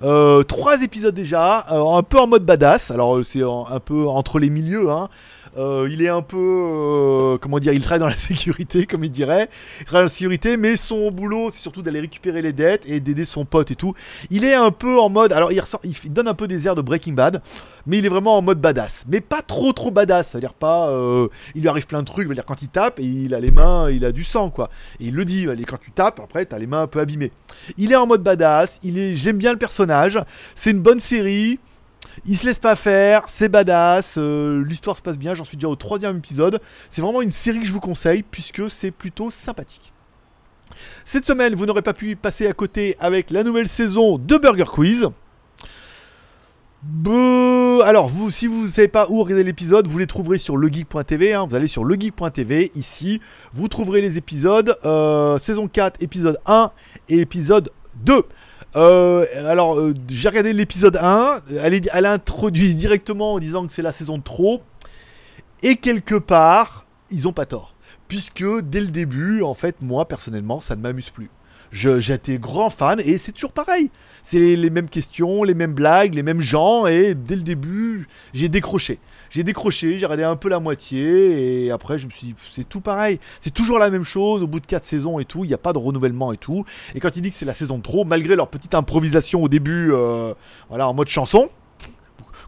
Euh, 0.02 0.42
trois 0.42 0.82
épisodes 0.82 1.14
déjà, 1.14 1.66
euh, 1.70 1.96
un 1.96 2.02
peu 2.02 2.18
en 2.18 2.26
mode 2.26 2.44
badass. 2.44 2.90
Alors 2.90 3.16
euh, 3.16 3.22
c'est 3.22 3.42
un 3.42 3.80
peu 3.80 4.06
entre 4.06 4.38
les 4.38 4.50
milieux. 4.50 4.90
Hein. 4.90 5.08
Euh, 5.58 5.86
il 5.90 6.00
est 6.02 6.08
un 6.08 6.22
peu, 6.22 6.38
euh, 6.38 7.36
comment 7.38 7.58
dire, 7.58 7.74
il 7.74 7.82
travaille 7.82 8.00
dans 8.00 8.06
la 8.06 8.16
sécurité, 8.16 8.86
comme 8.86 9.04
il 9.04 9.10
dirait. 9.10 9.48
Il 9.80 9.84
travaille 9.84 10.04
dans 10.04 10.06
la 10.06 10.08
sécurité, 10.08 10.56
mais 10.56 10.76
son 10.76 11.10
boulot, 11.10 11.50
c'est 11.52 11.60
surtout 11.60 11.82
d'aller 11.82 12.00
récupérer 12.00 12.40
les 12.40 12.54
dettes 12.54 12.84
et 12.86 13.00
d'aider 13.00 13.26
son 13.26 13.44
pote 13.44 13.70
et 13.70 13.76
tout. 13.76 13.92
Il 14.30 14.44
est 14.44 14.54
un 14.54 14.70
peu 14.70 14.98
en 14.98 15.10
mode, 15.10 15.30
alors 15.32 15.52
il, 15.52 15.60
ressort- 15.60 15.82
il 15.84 16.12
donne 16.12 16.28
un 16.28 16.32
peu 16.34 16.48
des 16.48 16.66
airs 16.66 16.74
de 16.74 16.80
Breaking 16.80 17.12
Bad, 17.12 17.42
mais 17.86 17.98
il 17.98 18.06
est 18.06 18.08
vraiment 18.08 18.36
en 18.38 18.42
mode 18.42 18.60
badass. 18.60 19.04
Mais 19.08 19.20
pas 19.20 19.42
trop 19.42 19.72
trop 19.72 19.90
badass, 19.90 20.28
c'est-à-dire 20.28 20.54
pas, 20.54 20.88
euh, 20.88 21.28
il 21.54 21.62
lui 21.62 21.68
arrive 21.68 21.86
plein 21.86 22.00
de 22.00 22.06
trucs, 22.06 22.26
c'est-à-dire 22.26 22.44
quand 22.44 22.62
il 22.62 22.68
tape, 22.68 22.98
il 22.98 23.34
a 23.34 23.40
les 23.40 23.50
mains, 23.50 23.90
il 23.90 24.04
a 24.04 24.12
du 24.12 24.24
sang 24.24 24.50
quoi. 24.50 24.70
Et 25.00 25.06
il 25.06 25.14
le 25.14 25.24
dit, 25.24 25.46
quand 25.66 25.78
tu 25.78 25.90
tapes, 25.90 26.20
après 26.20 26.44
t'as 26.44 26.58
les 26.58 26.66
mains 26.66 26.82
un 26.82 26.86
peu 26.86 27.00
abîmées. 27.00 27.32
Il 27.78 27.92
est 27.92 27.96
en 27.96 28.06
mode 28.06 28.22
badass, 28.22 28.78
il 28.82 28.98
est, 28.98 29.16
j'aime 29.16 29.38
bien 29.38 29.52
le 29.52 29.58
personnage, 29.58 30.18
c'est 30.54 30.70
une 30.70 30.82
bonne 30.82 31.00
série. 31.00 31.58
Il 32.26 32.36
se 32.36 32.46
laisse 32.46 32.58
pas 32.58 32.76
faire, 32.76 33.24
c'est 33.28 33.48
badass, 33.48 34.14
euh, 34.18 34.62
l'histoire 34.66 34.98
se 34.98 35.02
passe 35.02 35.16
bien, 35.16 35.34
j'en 35.34 35.44
suis 35.44 35.56
déjà 35.56 35.68
au 35.68 35.76
troisième 35.76 36.18
épisode. 36.18 36.60
C'est 36.90 37.00
vraiment 37.00 37.22
une 37.22 37.30
série 37.30 37.60
que 37.60 37.66
je 37.66 37.72
vous 37.72 37.80
conseille 37.80 38.22
puisque 38.22 38.70
c'est 38.70 38.90
plutôt 38.90 39.30
sympathique. 39.30 39.92
Cette 41.04 41.26
semaine, 41.26 41.54
vous 41.54 41.66
n'aurez 41.66 41.82
pas 41.82 41.94
pu 41.94 42.16
passer 42.16 42.46
à 42.46 42.52
côté 42.52 42.96
avec 43.00 43.30
la 43.30 43.44
nouvelle 43.44 43.68
saison 43.68 44.18
de 44.18 44.36
Burger 44.36 44.64
Quiz. 44.64 45.08
Alors, 47.84 48.08
vous, 48.08 48.30
si 48.30 48.46
vous 48.46 48.62
ne 48.66 48.70
savez 48.70 48.88
pas 48.88 49.06
où 49.08 49.22
regarder 49.22 49.44
l'épisode, 49.44 49.86
vous 49.86 49.98
les 49.98 50.06
trouverez 50.06 50.38
sur 50.38 50.56
legeek.tv. 50.56 51.32
hein. 51.34 51.46
Vous 51.48 51.54
allez 51.54 51.66
sur 51.68 51.84
legeek.tv, 51.84 52.72
ici, 52.74 53.20
vous 53.52 53.68
trouverez 53.68 54.00
les 54.00 54.18
épisodes, 54.18 54.76
euh, 54.84 55.38
saison 55.38 55.68
4, 55.68 56.02
épisode 56.02 56.38
1 56.46 56.70
et 57.08 57.18
épisode 57.20 57.70
2. 58.04 58.24
Euh, 58.74 59.26
alors, 59.50 59.78
euh, 59.78 59.94
j'ai 60.08 60.28
regardé 60.28 60.52
l'épisode 60.52 60.96
1, 60.96 61.40
elle, 61.62 61.74
est- 61.74 61.90
introduit 62.06 62.74
directement 62.74 63.34
en 63.34 63.38
disant 63.38 63.66
que 63.66 63.72
c'est 63.72 63.82
la 63.82 63.92
saison 63.92 64.18
de 64.18 64.22
trop. 64.22 64.62
Et 65.62 65.76
quelque 65.76 66.14
part, 66.16 66.86
ils 67.10 67.28
ont 67.28 67.32
pas 67.32 67.46
tort. 67.46 67.74
Puisque 68.08 68.44
dès 68.62 68.80
le 68.80 68.88
début, 68.88 69.42
en 69.42 69.54
fait, 69.54 69.76
moi 69.82 70.06
personnellement, 70.06 70.60
ça 70.60 70.74
ne 70.76 70.80
m'amuse 70.82 71.10
plus. 71.10 71.30
J'étais 71.72 72.38
grand 72.38 72.68
fan 72.68 73.00
et 73.02 73.16
c'est 73.16 73.32
toujours 73.32 73.52
pareil. 73.52 73.90
C'est 74.22 74.38
les, 74.38 74.56
les 74.56 74.68
mêmes 74.68 74.88
questions, 74.90 75.42
les 75.42 75.54
mêmes 75.54 75.72
blagues, 75.72 76.14
les 76.14 76.22
mêmes 76.22 76.42
gens 76.42 76.86
et 76.86 77.14
dès 77.14 77.34
le 77.34 77.42
début, 77.42 78.08
j'ai 78.34 78.48
décroché. 78.50 78.98
J'ai 79.30 79.42
décroché, 79.42 79.98
j'ai 79.98 80.04
regardé 80.04 80.24
un 80.24 80.36
peu 80.36 80.50
la 80.50 80.60
moitié 80.60 81.64
et 81.64 81.70
après 81.70 81.96
je 81.96 82.06
me 82.06 82.10
suis 82.10 82.28
dit, 82.28 82.34
c'est 82.50 82.68
tout 82.68 82.82
pareil. 82.82 83.18
C'est 83.40 83.54
toujours 83.54 83.78
la 83.78 83.88
même 83.88 84.04
chose 84.04 84.42
au 84.42 84.46
bout 84.46 84.60
de 84.60 84.66
4 84.66 84.84
saisons 84.84 85.18
et 85.18 85.24
tout, 85.24 85.44
il 85.44 85.48
n'y 85.48 85.54
a 85.54 85.58
pas 85.58 85.72
de 85.72 85.78
renouvellement 85.78 86.32
et 86.34 86.36
tout. 86.36 86.66
Et 86.94 87.00
quand 87.00 87.16
il 87.16 87.22
dit 87.22 87.30
que 87.30 87.36
c'est 87.36 87.46
la 87.46 87.54
saison 87.54 87.78
de 87.78 87.82
trop, 87.82 88.04
malgré 88.04 88.36
leur 88.36 88.48
petite 88.48 88.74
improvisation 88.74 89.42
au 89.42 89.48
début, 89.48 89.92
euh, 89.92 90.34
voilà, 90.68 90.86
en 90.86 90.92
mode 90.92 91.08
chanson, 91.08 91.48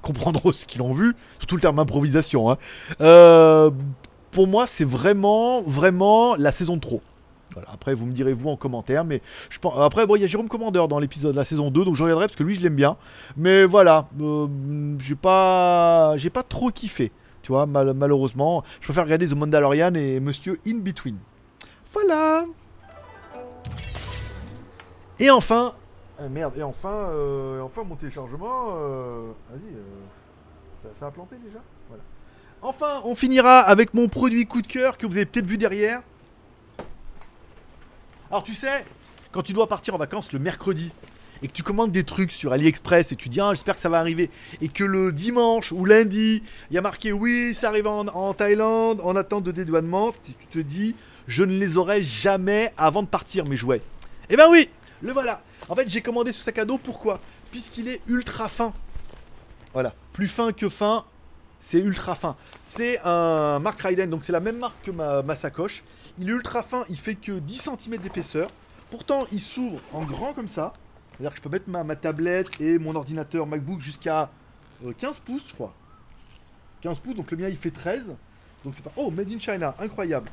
comprendront 0.03 0.53
ce 0.53 0.67
qu'ils 0.67 0.83
ont 0.83 0.93
vu, 0.93 1.17
surtout 1.39 1.57
le 1.57 1.63
terme 1.63 1.79
improvisation. 1.79 2.51
hein. 2.51 2.59
Euh, 3.01 3.71
pour 4.31 4.47
moi, 4.47 4.67
c'est 4.67 4.85
vraiment, 4.85 5.63
vraiment 5.63 6.37
la 6.37 6.53
saison 6.53 6.75
de 6.77 6.81
trop. 6.81 7.01
Après, 7.73 7.95
vous 7.95 8.07
me 8.07 8.13
direz 8.13 8.33
vous 8.33 8.49
en 8.49 8.57
commentaire, 8.57 9.05
mais 9.05 9.21
je 9.51 9.59
pense. 9.59 9.75
Après, 9.79 10.07
bon, 10.07 10.17
il 10.17 10.23
y 10.23 10.25
a 10.25 10.29
Jérôme 10.29 10.49
Commandeur 10.49 10.89
dans 10.89 10.99
l'épisode 10.99 11.33
de 11.33 11.37
la 11.37 11.45
saison 11.45 11.71
2, 11.71 11.85
donc 11.85 11.97
je 11.97 12.03
regarderai 12.03 12.27
parce 12.27 12.37
que 12.37 12.43
lui, 12.43 12.55
je 12.55 12.61
l'aime 12.63 12.75
bien. 12.77 12.97
Mais 13.37 13.65
voilà, 13.65 14.07
euh, 14.21 14.47
j'ai 14.99 15.15
pas, 15.15 16.17
j'ai 16.17 16.31
pas 16.31 16.43
trop 16.43 16.71
kiffé. 16.71 17.13
Tu 17.43 17.53
vois, 17.53 17.67
mal- 17.67 17.93
malheureusement, 17.95 18.65
je 18.81 18.87
préfère 18.87 19.05
regarder 19.05 19.29
The 19.29 19.35
Mandalorian 19.37 19.95
et 19.95 20.19
Monsieur 20.21 20.59
In 20.67 20.79
Between. 20.79 21.17
Voilà. 21.93 22.45
Et 25.21 25.31
enfin, 25.31 25.75
ah, 26.19 26.29
merde, 26.29 26.55
et 26.57 26.63
enfin, 26.63 27.09
euh, 27.11 27.61
enfin 27.61 27.83
mon 27.85 27.95
téléchargement, 27.97 28.71
euh, 28.77 29.27
vas-y, 29.51 29.75
euh, 29.75 29.83
ça, 30.83 30.89
ça 30.99 31.07
a 31.07 31.11
planté 31.11 31.37
déjà? 31.37 31.59
Voilà. 31.89 32.03
Enfin, 32.63 33.03
on 33.05 33.15
finira 33.15 33.61
avec 33.61 33.95
mon 33.95 34.09
produit 34.09 34.47
coup 34.47 34.63
de 34.63 34.67
cœur 34.67 34.97
que 34.97 35.07
vous 35.07 35.17
avez 35.17 35.27
peut-être 35.27 35.47
vu 35.47 35.59
derrière. 35.59 36.03
Alors 38.35 38.43
tu 38.43 38.55
sais, 38.57 38.85
quand 39.31 39.43
tu 39.43 39.53
dois 39.53 39.69
partir 39.69 39.95
en 39.95 39.97
vacances 39.97 40.33
le 40.33 40.41
mercredi 40.41 40.91
et 41.41 41.47
que 41.47 41.53
tu 41.53 41.63
commandes 41.63 41.93
des 41.93 42.03
trucs 42.03 42.33
sur 42.33 42.53
AliExpress 42.53 43.13
et 43.13 43.15
tu 43.15 43.29
dis 43.29 43.41
ah, 43.41 43.51
j'espère 43.53 43.77
que 43.77 43.81
ça 43.81 43.89
va 43.89 44.01
arriver 44.01 44.29
et 44.61 44.67
que 44.67 44.83
le 44.83 45.13
dimanche 45.13 45.71
ou 45.71 45.85
lundi 45.85 46.43
il 46.69 46.75
y 46.75 46.77
a 46.77 46.81
marqué 46.81 47.13
oui 47.13 47.55
ça 47.55 47.69
arrive 47.69 47.87
en, 47.87 48.35
Thaïlande 48.35 49.01
en 49.05 49.15
attente 49.15 49.45
de 49.45 49.53
dédouanement, 49.53 50.11
tu 50.11 50.33
tu 50.33 50.47
te 50.49 50.59
dis 50.59 50.97
je 51.29 51.45
ne 51.45 51.57
les 51.57 51.77
aurai 51.77 52.03
jamais 52.03 52.73
avant 52.77 53.05
de 53.05 53.07
partir 53.07 53.45
mes 53.47 53.57
jouets. 53.57 53.83
Eh 54.29 54.37
ben 54.37 54.47
oui, 54.51 54.69
le 55.01 55.13
voilà. 55.13 55.41
En 55.69 55.77
fait 55.77 55.89
j'ai 55.89 56.01
commandé 56.01 56.33
ce 56.33 56.43
sac 56.43 56.59
à 56.59 56.65
dos 56.65 56.79
pourquoi? 56.79 57.21
Puisqu'il 57.53 57.87
est 57.87 58.01
ultra 58.09 58.49
fin. 58.49 58.73
Voilà, 59.75 59.95
plus 60.13 60.27
fin 60.27 60.51
que 60.51 60.69
fin, 60.69 61.05
c'est 61.65 61.79
ultra 61.79 62.15
fin. 62.15 62.37
C'est 62.63 63.01
un 63.05 63.59
Mark 63.59 63.81
Ryden, 63.81 64.11
donc 64.11 64.23
c'est 64.23 64.33
la 64.33 64.41
même 64.41 64.59
marque 64.59 64.83
que 64.83 64.91
ma, 64.91 65.35
sacoche. 65.35 65.83
Il 66.19 66.29
est 66.29 66.33
ultra 66.33 66.63
fin, 66.63 66.85
il 66.91 66.99
fait 66.99 67.15
que 67.15 67.33
10 67.33 67.71
cm 67.81 67.97
d'épaisseur. 67.97 68.51
Pourtant, 68.91 69.27
il 69.33 69.41
s'ouvre 69.41 69.81
en 69.95 70.03
grand 70.03 70.35
comme 70.35 70.47
ça. 70.47 70.75
C'est-à-dire 71.13 71.31
que 71.31 71.39
je 71.39 71.43
peux 71.43 71.49
mettre 71.49 71.71
ma, 71.71 71.83
ma 71.83 71.97
tablette 71.97 72.61
et 72.61 72.79
mon 72.79 72.95
ordinateur 72.95 73.47
MacBook 73.47 73.81
jusqu'à 73.81 74.31
euh, 74.85 74.93
15 74.97 75.15
pouces, 75.25 75.49
je 75.49 75.55
crois. 75.55 75.73
15 76.83 76.99
pouces, 77.01 77.17
donc 77.17 77.31
le 77.31 77.39
mien 77.39 77.49
il 77.49 77.57
fait 77.57 77.71
13. 77.71 78.05
Donc 78.63 78.75
c'est 78.75 78.85
pas. 78.85 78.93
Oh, 78.97 79.11
Made 79.11 79.33
in 79.33 79.39
China, 79.39 79.75
incroyable. 79.79 80.29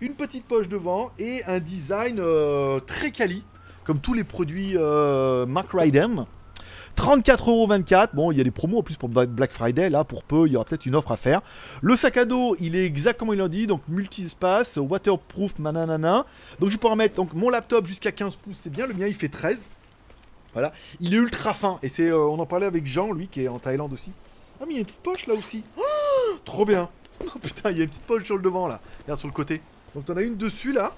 Une 0.00 0.14
petite 0.14 0.44
poche 0.44 0.68
devant 0.68 1.10
et 1.18 1.42
un 1.46 1.58
design 1.58 2.18
euh, 2.20 2.78
très 2.78 3.10
quali, 3.10 3.42
comme 3.82 3.98
tous 3.98 4.14
les 4.14 4.24
produits 4.24 4.74
euh, 4.76 5.46
Mark 5.46 5.70
Ryden. 5.72 6.26
34,24€. 6.96 8.08
Bon, 8.14 8.32
il 8.32 8.38
y 8.38 8.40
a 8.40 8.44
des 8.44 8.50
promos 8.50 8.78
en 8.78 8.82
plus 8.82 8.96
pour 8.96 9.08
Black 9.08 9.52
Friday. 9.52 9.90
Là, 9.90 10.04
pour 10.04 10.24
peu, 10.24 10.46
il 10.46 10.52
y 10.52 10.56
aura 10.56 10.64
peut-être 10.64 10.86
une 10.86 10.94
offre 10.94 11.12
à 11.12 11.16
faire. 11.16 11.42
Le 11.82 11.94
sac 11.96 12.16
à 12.16 12.24
dos, 12.24 12.56
il 12.58 12.74
est 12.74 12.84
exact 12.84 13.18
comme 13.18 13.32
il 13.32 13.42
en 13.42 13.48
dit. 13.48 13.66
Donc, 13.66 13.82
multi-espace, 13.88 14.76
waterproof, 14.76 15.58
mananana. 15.58 16.24
Donc, 16.58 16.70
je 16.70 16.74
vais 16.74 16.80
pouvoir 16.80 16.96
mettre 16.96 17.14
donc, 17.14 17.34
mon 17.34 17.50
laptop 17.50 17.86
jusqu'à 17.86 18.12
15 18.12 18.36
pouces. 18.36 18.58
C'est 18.62 18.70
bien. 18.70 18.86
Le 18.86 18.94
mien, 18.94 19.06
il 19.06 19.14
fait 19.14 19.28
13. 19.28 19.58
Voilà. 20.52 20.72
Il 21.00 21.12
est 21.12 21.18
ultra 21.18 21.52
fin. 21.52 21.78
Et 21.82 21.88
c'est, 21.88 22.08
euh, 22.08 22.18
on 22.18 22.38
en 22.38 22.46
parlait 22.46 22.66
avec 22.66 22.86
Jean, 22.86 23.12
lui, 23.12 23.28
qui 23.28 23.42
est 23.42 23.48
en 23.48 23.58
Thaïlande 23.58 23.92
aussi. 23.92 24.12
Ah, 24.60 24.64
mais 24.66 24.72
il 24.72 24.74
y 24.74 24.78
a 24.78 24.80
une 24.80 24.86
petite 24.86 25.02
poche 25.02 25.26
là 25.26 25.34
aussi. 25.34 25.64
Oh, 25.76 25.82
trop 26.44 26.64
bien. 26.64 26.88
Oh 27.34 27.38
putain, 27.38 27.70
il 27.70 27.78
y 27.78 27.80
a 27.80 27.84
une 27.84 27.88
petite 27.88 28.02
poche 28.02 28.24
sur 28.24 28.36
le 28.36 28.42
devant 28.42 28.66
là. 28.66 28.78
Regarde 29.02 29.18
sur 29.18 29.28
le 29.28 29.32
côté. 29.32 29.62
Donc, 29.94 30.04
t'en 30.04 30.16
as 30.18 30.22
une 30.22 30.36
dessus 30.36 30.72
là. 30.72 30.94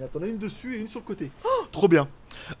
Et 0.00 0.06
t'en 0.08 0.22
as 0.22 0.26
une 0.26 0.38
dessus 0.38 0.74
et 0.74 0.78
une 0.80 0.88
sur 0.88 1.00
le 1.00 1.04
côté. 1.04 1.30
Oh, 1.44 1.66
trop 1.72 1.86
bien. 1.86 2.08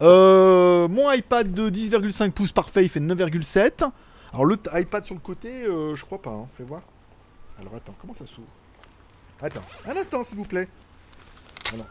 Euh, 0.02 0.88
mon 0.88 1.10
iPad 1.12 1.52
de 1.52 1.70
10,5 1.70 2.32
pouces 2.32 2.52
parfait, 2.52 2.84
il 2.84 2.88
fait 2.88 3.00
9,7. 3.00 3.90
Alors 4.32 4.44
le 4.44 4.56
iPad 4.74 5.04
sur 5.04 5.14
le 5.14 5.20
côté, 5.20 5.64
euh, 5.64 5.94
je 5.96 6.04
crois 6.04 6.20
pas. 6.22 6.30
Hein. 6.30 6.48
Fais 6.56 6.64
voir. 6.64 6.82
Alors 7.60 7.74
attends, 7.74 7.94
comment 8.00 8.14
ça 8.14 8.26
s'ouvre? 8.26 8.46
Attends, 9.42 9.62
un 9.86 9.96
instant 9.96 10.22
s'il 10.24 10.36
vous 10.36 10.44
plaît. 10.44 10.68
Voilà. 11.70 11.86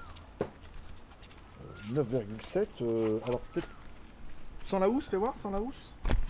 Euh, 1.96 2.04
9,7. 2.04 2.68
euh, 2.82 3.20
alors 3.26 3.40
peut-être 3.42 3.68
sans 4.70 4.80
la 4.80 4.88
housse, 4.90 5.06
fais 5.10 5.18
voir, 5.18 5.34
sans 5.42 5.50
la 5.52 5.60
housse. 5.60 5.76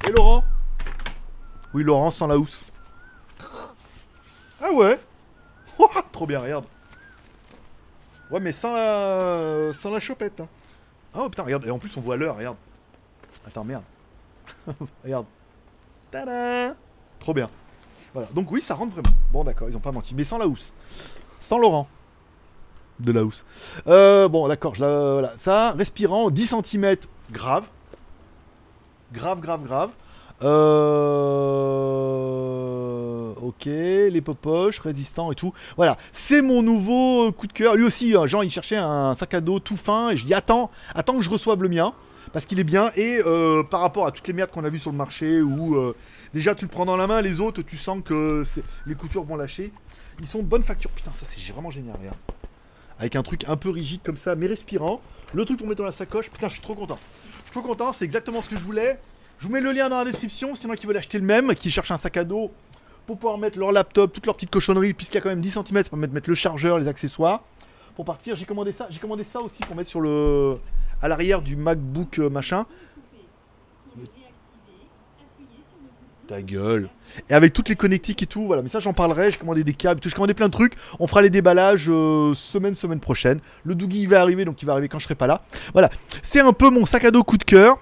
Et 0.08 0.12
Laurent? 0.12 0.44
Oui, 1.74 1.84
Laurent, 1.84 2.10
sans 2.10 2.28
la 2.28 2.38
housse. 2.38 2.64
Ah 4.62 4.72
ouais? 4.74 5.00
Trop 6.12 6.26
bien, 6.26 6.40
regarde. 6.40 6.66
Ouais, 8.32 8.40
mais 8.40 8.52
sans 8.52 8.74
la, 8.74 9.72
sans 9.74 9.90
la 9.92 10.00
chopette. 10.00 10.40
hein. 10.42 10.48
Oh 11.16 11.30
putain, 11.30 11.44
regarde, 11.44 11.66
et 11.66 11.72
en 11.72 11.80
plus 11.80 11.96
on 11.98 12.02
voit 12.02 12.18
l'heure, 12.18 12.38
regarde. 12.38 12.58
Attends, 13.46 13.64
merde. 13.64 13.84
regarde. 15.04 15.26
Tada 16.12 16.76
Trop 17.20 17.34
bien. 17.34 17.50
Voilà, 18.14 18.28
donc 18.34 18.52
oui, 18.52 18.62
ça 18.62 18.74
rentre 18.76 18.94
vraiment. 18.94 19.10
Bon, 19.32 19.44
d'accord, 19.44 19.70
ils 19.70 19.76
ont 19.76 19.80
pas 19.82 19.92
menti, 19.92 20.16
mais 20.16 20.24
sans 20.24 20.38
la 20.38 20.48
housse. 20.48 20.74
Sans 21.42 21.58
Laurent. 21.58 21.88
De 23.00 23.12
la 23.12 23.24
housse. 23.24 23.46
Euh, 23.88 24.28
bon, 24.28 24.48
d'accord, 24.48 24.76
je 24.76 24.82
la- 24.82 25.12
voilà. 25.14 25.32
Ça, 25.38 25.72
respirant, 25.72 26.30
10 26.30 26.56
cm, 26.64 26.96
grave. 27.32 27.66
Grave, 29.14 29.40
grave, 29.40 29.64
grave. 29.64 29.92
Euh... 30.42 32.39
Ok, 33.50 33.66
les 33.66 34.22
popoches, 34.22 34.78
résistants 34.78 35.32
et 35.32 35.36
tout. 35.36 35.54
Voilà, 35.76 35.98
c'est 36.12 36.44
mon 36.44 36.62
nouveau 36.62 37.30
euh, 37.30 37.32
coup 37.32 37.48
de 37.48 37.52
cœur. 37.52 37.74
Lui 37.74 37.84
aussi, 37.84 38.16
hein, 38.16 38.28
Jean, 38.28 38.44
il 38.44 38.52
cherchait 38.52 38.76
un 38.76 39.16
sac 39.16 39.34
à 39.34 39.42
dos 39.42 39.60
tout 39.60 39.76
fin. 39.76 40.12
Et 40.12 40.18
je 40.18 40.24
dis, 40.24 40.36
attends, 40.36 40.70
attends 40.94 41.18
que 41.18 41.24
je 41.24 41.32
reçoive 41.32 41.64
le 41.64 41.68
mien. 41.70 41.96
parce 42.32 42.46
qu'il 42.46 42.60
est 42.60 42.64
bien 42.64 42.92
et 42.96 43.20
euh, 43.26 43.64
par 43.64 43.82
rapport 43.82 44.06
à 44.06 44.12
toutes 44.12 44.28
les 44.28 44.34
merdes 44.34 44.52
qu'on 44.52 44.64
a 44.64 44.70
vues 44.70 44.78
sur 44.78 44.92
le 44.92 44.98
marché 44.98 45.42
où 45.42 45.76
euh, 45.76 45.96
déjà 46.32 46.54
tu 46.54 46.66
le 46.66 46.70
prends 46.70 46.86
dans 46.86 46.96
la 46.96 47.08
main, 47.08 47.22
les 47.22 47.42
autres 47.42 47.64
tu 47.64 47.76
sens 47.76 48.04
que 48.06 48.44
les 48.86 48.94
coutures 48.94 49.24
vont 49.24 49.36
lâcher. 49.36 49.74
Ils 50.20 50.28
sont 50.28 50.40
de 50.40 50.44
bonne 50.44 50.62
facture. 50.62 50.92
Putain, 50.92 51.12
ça 51.16 51.26
c'est 51.28 51.52
vraiment 51.52 51.72
génial, 51.72 51.96
regarde. 51.98 52.18
Avec 53.00 53.16
un 53.16 53.24
truc 53.24 53.46
un 53.48 53.58
peu 53.58 53.72
rigide 53.72 54.02
comme 54.04 54.18
ça, 54.18 54.36
mais 54.36 54.46
respirant. 54.46 55.02
Le 55.34 55.44
truc 55.44 55.58
pour 55.58 55.68
mettre 55.68 55.80
dans 55.80 55.86
la 55.86 55.92
sacoche. 55.92 56.30
Putain, 56.30 56.50
je 56.50 56.54
suis 56.54 56.62
trop 56.62 56.76
content. 56.76 57.00
Je 57.46 57.52
suis 57.52 57.60
trop 57.60 57.68
content, 57.68 57.94
c'est 57.94 58.06
exactement 58.06 58.44
ce 58.44 58.50
que 58.50 58.58
je 58.58 58.64
voulais. 58.64 59.00
Je 59.40 59.48
vous 59.48 59.54
mets 59.54 59.62
le 59.62 59.72
lien 59.72 59.90
dans 59.90 59.98
la 59.98 60.06
description, 60.06 60.54
si 60.54 60.68
y 60.68 60.76
qui 60.76 60.86
veulent 60.86 60.98
acheter 60.98 61.18
le 61.18 61.26
même, 61.26 61.56
qui 61.56 61.72
cherchent 61.72 61.92
un 61.92 61.98
sac 61.98 62.18
à 62.18 62.26
dos 62.26 62.52
pour 63.10 63.18
pouvoir 63.18 63.40
mettre 63.40 63.58
leur 63.58 63.72
laptop, 63.72 64.14
toutes 64.14 64.28
leurs 64.28 64.36
petites 64.36 64.52
cochonneries, 64.52 64.94
puisqu'il 64.94 65.16
y 65.16 65.18
a 65.18 65.22
quand 65.22 65.30
même 65.30 65.42
10 65.42 65.62
cm 65.66 65.84
pour 65.86 65.98
mettre 65.98 66.30
le 66.30 66.36
chargeur, 66.36 66.78
les 66.78 66.88
accessoires. 66.88 67.42
Pour 67.96 68.06
partir, 68.06 68.36
j'ai 68.36 68.46
commandé 68.46 68.72
ça. 68.72 68.86
J'ai 68.92 69.00
commandé 69.00 69.24
ça 69.24 69.42
aussi 69.42 69.62
pour 69.62 69.76
mettre 69.76 69.90
sur 69.90 70.00
le 70.00 70.58
à 71.02 71.08
l'arrière 71.08 71.42
du 71.42 71.56
MacBook 71.56 72.20
euh, 72.20 72.30
machin. 72.30 72.68
Ta 76.28 76.44
gueule. 76.44 76.88
Et 77.32 77.34
avec 77.34 77.52
toutes 77.52 77.70
les 77.70 77.76
connectiques 77.76 78.22
et 78.22 78.28
tout, 78.28 78.46
voilà. 78.46 78.62
Mais 78.62 78.70
ça, 78.70 78.80
j'en 78.80 78.94
parlerai. 78.94 79.32
J'ai 79.32 79.40
commandé 79.40 79.64
des 79.64 79.74
câbles, 79.74 80.00
j'ai 80.04 80.12
commandé 80.12 80.36
plein 80.36 80.48
de 80.48 80.54
trucs. 80.54 80.74
On 81.00 81.08
fera 81.08 81.24
les 81.24 81.32
déballages 81.32 81.88
euh, 81.90 82.36
semaine, 82.36 82.76
semaine 82.76 83.00
prochaine. 83.00 83.40
Le 83.64 83.74
Doogie, 83.74 84.04
il 84.04 84.10
va 84.10 84.22
arriver, 84.22 84.46
donc 84.46 84.62
il 84.62 84.68
va 84.68 84.74
arriver 84.74 84.88
quand 84.88 85.00
je 85.00 85.06
serai 85.06 85.16
pas 85.16 85.26
là. 85.26 85.42
Voilà. 85.74 85.90
C'est 86.22 86.42
un 86.42 86.54
peu 86.54 86.70
mon 86.70 86.86
sac 86.86 87.06
à 87.06 87.10
dos 87.10 87.24
coup 87.24 87.40
de 87.40 87.44
cœur. 87.44 87.80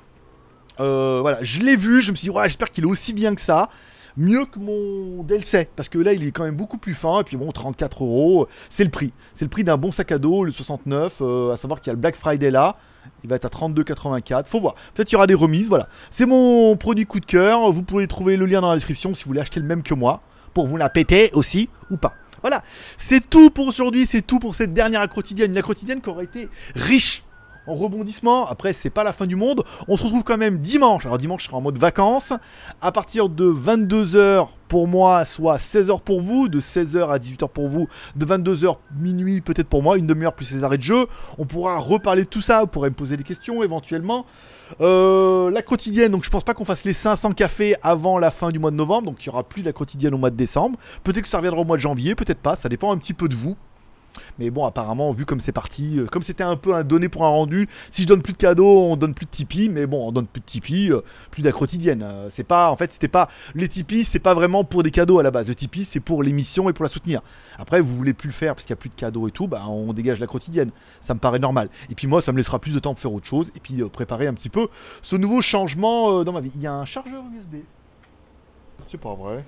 Euh, 0.79 1.19
voilà, 1.19 1.39
je 1.41 1.59
l'ai 1.59 1.75
vu. 1.75 2.01
Je 2.01 2.11
me 2.11 2.15
suis 2.15 2.29
dit, 2.29 2.35
j'espère 2.45 2.71
qu'il 2.71 2.85
est 2.85 2.87
aussi 2.87 3.11
bien 3.11 3.35
que 3.35 3.41
ça 3.41 3.69
mieux 4.17 4.45
que 4.45 4.59
mon 4.59 5.23
DLC 5.23 5.69
parce 5.75 5.89
que 5.89 5.99
là 5.99 6.13
il 6.13 6.25
est 6.25 6.31
quand 6.31 6.43
même 6.43 6.55
beaucoup 6.55 6.77
plus 6.77 6.93
fin 6.93 7.21
et 7.21 7.23
puis 7.23 7.37
bon 7.37 7.51
34 7.51 8.03
euros 8.03 8.47
c'est 8.69 8.83
le 8.83 8.89
prix 8.89 9.13
c'est 9.33 9.45
le 9.45 9.49
prix 9.49 9.63
d'un 9.63 9.77
bon 9.77 9.91
sac 9.91 10.11
à 10.11 10.17
dos 10.17 10.43
le 10.43 10.51
69 10.51 11.21
à 11.53 11.57
savoir 11.57 11.79
qu'il 11.79 11.91
y 11.91 11.91
a 11.91 11.93
le 11.93 11.99
Black 11.99 12.15
Friday 12.15 12.49
là 12.49 12.75
il 13.23 13.29
va 13.29 13.35
être 13.35 13.45
à 13.45 13.49
32,84. 13.49 14.45
Faut 14.45 14.59
voir. 14.59 14.75
Peut-être 14.93 15.07
qu'il 15.07 15.15
y 15.15 15.17
aura 15.17 15.27
des 15.27 15.33
remises. 15.33 15.67
Voilà. 15.67 15.87
C'est 16.11 16.25
mon 16.25 16.75
produit 16.77 17.05
coup 17.05 17.19
de 17.19 17.25
cœur. 17.25 17.71
Vous 17.71 17.83
pouvez 17.83 18.07
trouver 18.07 18.37
le 18.37 18.45
lien 18.45 18.61
dans 18.61 18.69
la 18.69 18.75
description 18.75 19.13
si 19.13 19.23
vous 19.23 19.29
voulez 19.29 19.41
acheter 19.41 19.59
le 19.59 19.65
même 19.65 19.83
que 19.83 19.93
moi. 19.93 20.21
Pour 20.53 20.67
vous 20.67 20.77
la 20.77 20.89
péter 20.89 21.29
aussi 21.33 21.69
ou 21.89 21.97
pas. 21.97 22.13
Voilà. 22.41 22.63
C'est 22.97 23.29
tout 23.29 23.49
pour 23.49 23.67
aujourd'hui. 23.67 24.05
C'est 24.05 24.21
tout 24.21 24.39
pour 24.39 24.55
cette 24.55 24.73
dernière 24.73 25.07
quotidienne. 25.09 25.55
Une 25.55 25.61
quotidienne 25.61 26.01
qui 26.01 26.09
aurait 26.09 26.25
été 26.25 26.49
riche 26.75 27.23
en 27.67 27.75
rebondissement. 27.75 28.47
Après, 28.47 28.73
c'est 28.73 28.89
pas 28.89 29.03
la 29.03 29.13
fin 29.13 29.27
du 29.27 29.35
monde. 29.35 29.63
On 29.87 29.97
se 29.97 30.03
retrouve 30.03 30.23
quand 30.23 30.37
même 30.37 30.59
dimanche. 30.59 31.05
Alors 31.05 31.17
dimanche, 31.17 31.43
je 31.43 31.47
serai 31.47 31.57
en 31.57 31.61
mode 31.61 31.77
vacances. 31.77 32.33
À 32.81 32.91
partir 32.91 33.29
de 33.29 33.45
22h 33.45 34.47
pour 34.67 34.87
moi, 34.87 35.25
soit 35.25 35.57
16h 35.57 36.01
pour 36.01 36.21
vous, 36.21 36.49
de 36.49 36.59
16h 36.59 37.09
à 37.09 37.17
18h 37.17 37.47
pour 37.49 37.67
vous, 37.67 37.87
de 38.15 38.25
22h 38.25 38.77
minuit 38.99 39.41
peut-être 39.41 39.69
pour 39.69 39.81
moi, 39.81 39.97
une 39.97 40.07
demi-heure 40.07 40.33
plus 40.33 40.51
les 40.51 40.63
arrêts 40.63 40.77
de 40.77 40.83
jeu. 40.83 41.07
On 41.37 41.45
pourra 41.45 41.77
reparler 41.77 42.23
de 42.23 42.29
tout 42.29 42.41
ça, 42.41 42.61
vous 42.61 42.67
pourrez 42.67 42.89
me 42.89 42.95
poser 42.95 43.17
des 43.17 43.23
questions 43.23 43.63
éventuellement. 43.63 44.25
Euh, 44.81 45.49
la 45.51 45.61
quotidienne, 45.61 46.11
donc 46.11 46.25
je 46.25 46.29
pense 46.29 46.43
pas 46.43 46.53
qu'on 46.53 46.65
fasse 46.65 46.83
les 46.83 46.93
500 46.93 47.31
cafés 47.31 47.75
avant 47.81 48.19
la 48.19 48.31
fin 48.31 48.51
du 48.51 48.59
mois 48.59 48.71
de 48.71 48.75
novembre, 48.75 49.05
donc 49.05 49.23
il 49.23 49.27
y 49.27 49.29
aura 49.29 49.43
plus 49.43 49.61
de 49.61 49.67
la 49.67 49.73
quotidienne 49.73 50.13
au 50.13 50.17
mois 50.17 50.31
de 50.31 50.35
décembre. 50.35 50.77
Peut-être 51.03 51.21
que 51.21 51.29
ça 51.29 51.37
reviendra 51.37 51.61
au 51.61 51.65
mois 51.65 51.77
de 51.77 51.81
janvier, 51.81 52.15
peut-être 52.15 52.39
pas, 52.39 52.55
ça 52.55 52.69
dépend 52.69 52.91
un 52.91 52.97
petit 52.97 53.13
peu 53.13 53.29
de 53.29 53.35
vous. 53.35 53.55
Mais 54.39 54.49
bon, 54.49 54.65
apparemment, 54.65 55.11
vu 55.11 55.25
comme 55.25 55.39
c'est 55.39 55.51
parti, 55.51 55.99
euh, 55.99 56.05
comme 56.05 56.21
c'était 56.21 56.43
un 56.43 56.55
peu 56.55 56.75
un 56.75 56.83
donné 56.83 57.09
pour 57.09 57.25
un 57.25 57.29
rendu, 57.29 57.67
si 57.91 58.03
je 58.03 58.07
donne 58.07 58.21
plus 58.21 58.33
de 58.33 58.37
cadeaux, 58.37 58.83
on 58.91 58.95
donne 58.95 59.13
plus 59.13 59.25
de 59.25 59.31
Tipeee. 59.31 59.69
Mais 59.69 59.85
bon, 59.85 60.07
on 60.07 60.11
donne 60.11 60.27
plus 60.27 60.41
de 60.41 60.45
Tipeee, 60.45 60.91
euh, 60.91 61.01
plus 61.31 61.41
de 61.41 61.47
la 61.47 61.53
quotidienne. 61.53 62.03
Euh, 62.03 62.27
c'est 62.29 62.43
pas, 62.43 62.69
en 62.69 62.77
fait, 62.77 62.93
c'était 62.93 63.07
pas. 63.07 63.29
Les 63.55 63.67
Tipeee, 63.67 64.03
c'est 64.03 64.19
pas 64.19 64.33
vraiment 64.33 64.63
pour 64.63 64.83
des 64.83 64.91
cadeaux 64.91 65.19
à 65.19 65.23
la 65.23 65.31
base. 65.31 65.47
Le 65.47 65.55
Tipeee, 65.55 65.85
c'est 65.85 65.99
pour 65.99 66.23
l'émission 66.23 66.69
et 66.69 66.73
pour 66.73 66.83
la 66.83 66.89
soutenir. 66.89 67.21
Après, 67.57 67.81
vous 67.81 67.95
voulez 67.95 68.13
plus 68.13 68.27
le 68.27 68.33
faire 68.33 68.55
parce 68.55 68.65
qu'il 68.65 68.71
y 68.71 68.77
a 68.77 68.77
plus 68.77 68.89
de 68.89 68.95
cadeaux 68.95 69.27
et 69.27 69.31
tout, 69.31 69.47
bah 69.47 69.63
on 69.67 69.93
dégage 69.93 70.19
la 70.19 70.27
quotidienne. 70.27 70.71
Ça 71.01 71.13
me 71.13 71.19
paraît 71.19 71.39
normal. 71.39 71.69
Et 71.89 71.95
puis 71.95 72.07
moi, 72.07 72.21
ça 72.21 72.31
me 72.31 72.37
laissera 72.37 72.59
plus 72.59 72.73
de 72.73 72.79
temps 72.79 72.93
pour 72.93 73.01
faire 73.01 73.13
autre 73.13 73.27
chose 73.27 73.51
et 73.55 73.59
puis 73.59 73.81
préparer 73.91 74.27
un 74.27 74.33
petit 74.33 74.49
peu 74.49 74.67
ce 75.01 75.15
nouveau 75.15 75.41
changement 75.41 76.23
dans 76.23 76.31
ma 76.31 76.41
vie. 76.41 76.51
Il 76.55 76.61
y 76.61 76.67
a 76.67 76.73
un 76.73 76.85
chargeur 76.85 77.23
USB. 77.33 77.63
C'est 78.89 78.99
pas 78.99 79.13
vrai. 79.13 79.43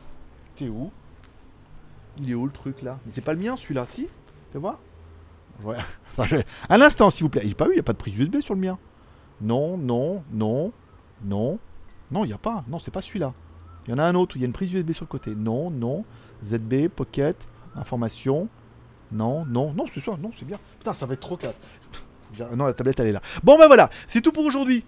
T'es 0.56 0.68
où? 0.68 0.92
Il 2.22 2.30
est 2.30 2.34
où 2.34 2.46
le 2.46 2.52
truc 2.52 2.82
là? 2.82 2.98
C'est 3.14 3.24
pas 3.24 3.34
le 3.34 3.40
mien 3.40 3.56
celui-là, 3.56 3.86
si? 3.86 4.08
Fais 4.52 4.60
voir. 4.60 4.80
Ouais. 5.64 5.78
Un 6.70 6.82
instant, 6.82 7.10
s'il 7.10 7.24
vous 7.24 7.30
plaît. 7.30 7.42
Il 7.46 7.56
pas 7.56 7.68
eu, 7.68 7.74
il 7.74 7.80
a 7.80 7.84
pas 7.84 7.94
de 7.94 7.98
prise 7.98 8.18
USB 8.18 8.40
sur 8.40 8.56
le 8.56 8.62
mien. 8.62 8.78
Non, 9.42 9.78
non, 9.78 10.24
non, 10.32 10.72
non. 11.24 11.60
Non, 12.12 12.24
il 12.26 12.28
n'y 12.28 12.34
a 12.34 12.38
pas. 12.38 12.64
Non, 12.68 12.80
c'est 12.80 12.92
pas 12.92 13.02
celui-là. 13.02 13.34
Il 13.86 13.92
y 13.92 13.94
en 13.94 13.98
a 13.98 14.04
un 14.04 14.16
autre 14.16 14.36
où 14.36 14.38
il 14.38 14.42
y 14.42 14.44
a 14.44 14.48
une 14.48 14.54
prise 14.54 14.74
USB 14.74 14.92
sur 14.92 15.06
le 15.06 15.10
côté. 15.10 15.36
Non, 15.36 15.70
non. 15.70 16.06
ZB, 16.44 16.88
Pocket, 16.90 17.38
information. 17.76 18.48
Non, 19.12 19.46
non, 19.46 19.74
non, 19.74 19.86
c'est 19.94 20.02
ça. 20.02 20.18
Non, 20.22 20.32
c'est 20.38 20.46
bien. 20.46 20.60
Putain, 20.78 20.94
ça 20.94 21.06
va 21.06 21.14
être 21.14 21.22
trop 21.22 21.38
classe. 21.38 21.60
Non, 22.56 22.68
la 22.68 22.74
tablette, 22.74 23.00
elle 23.00 23.08
est 23.08 23.12
là. 23.12 23.24
Bon, 23.44 23.58
ben 23.58 23.66
voilà. 23.66 23.90
C'est 24.08 24.22
tout 24.22 24.32
pour 24.32 24.46
aujourd'hui. 24.46 24.86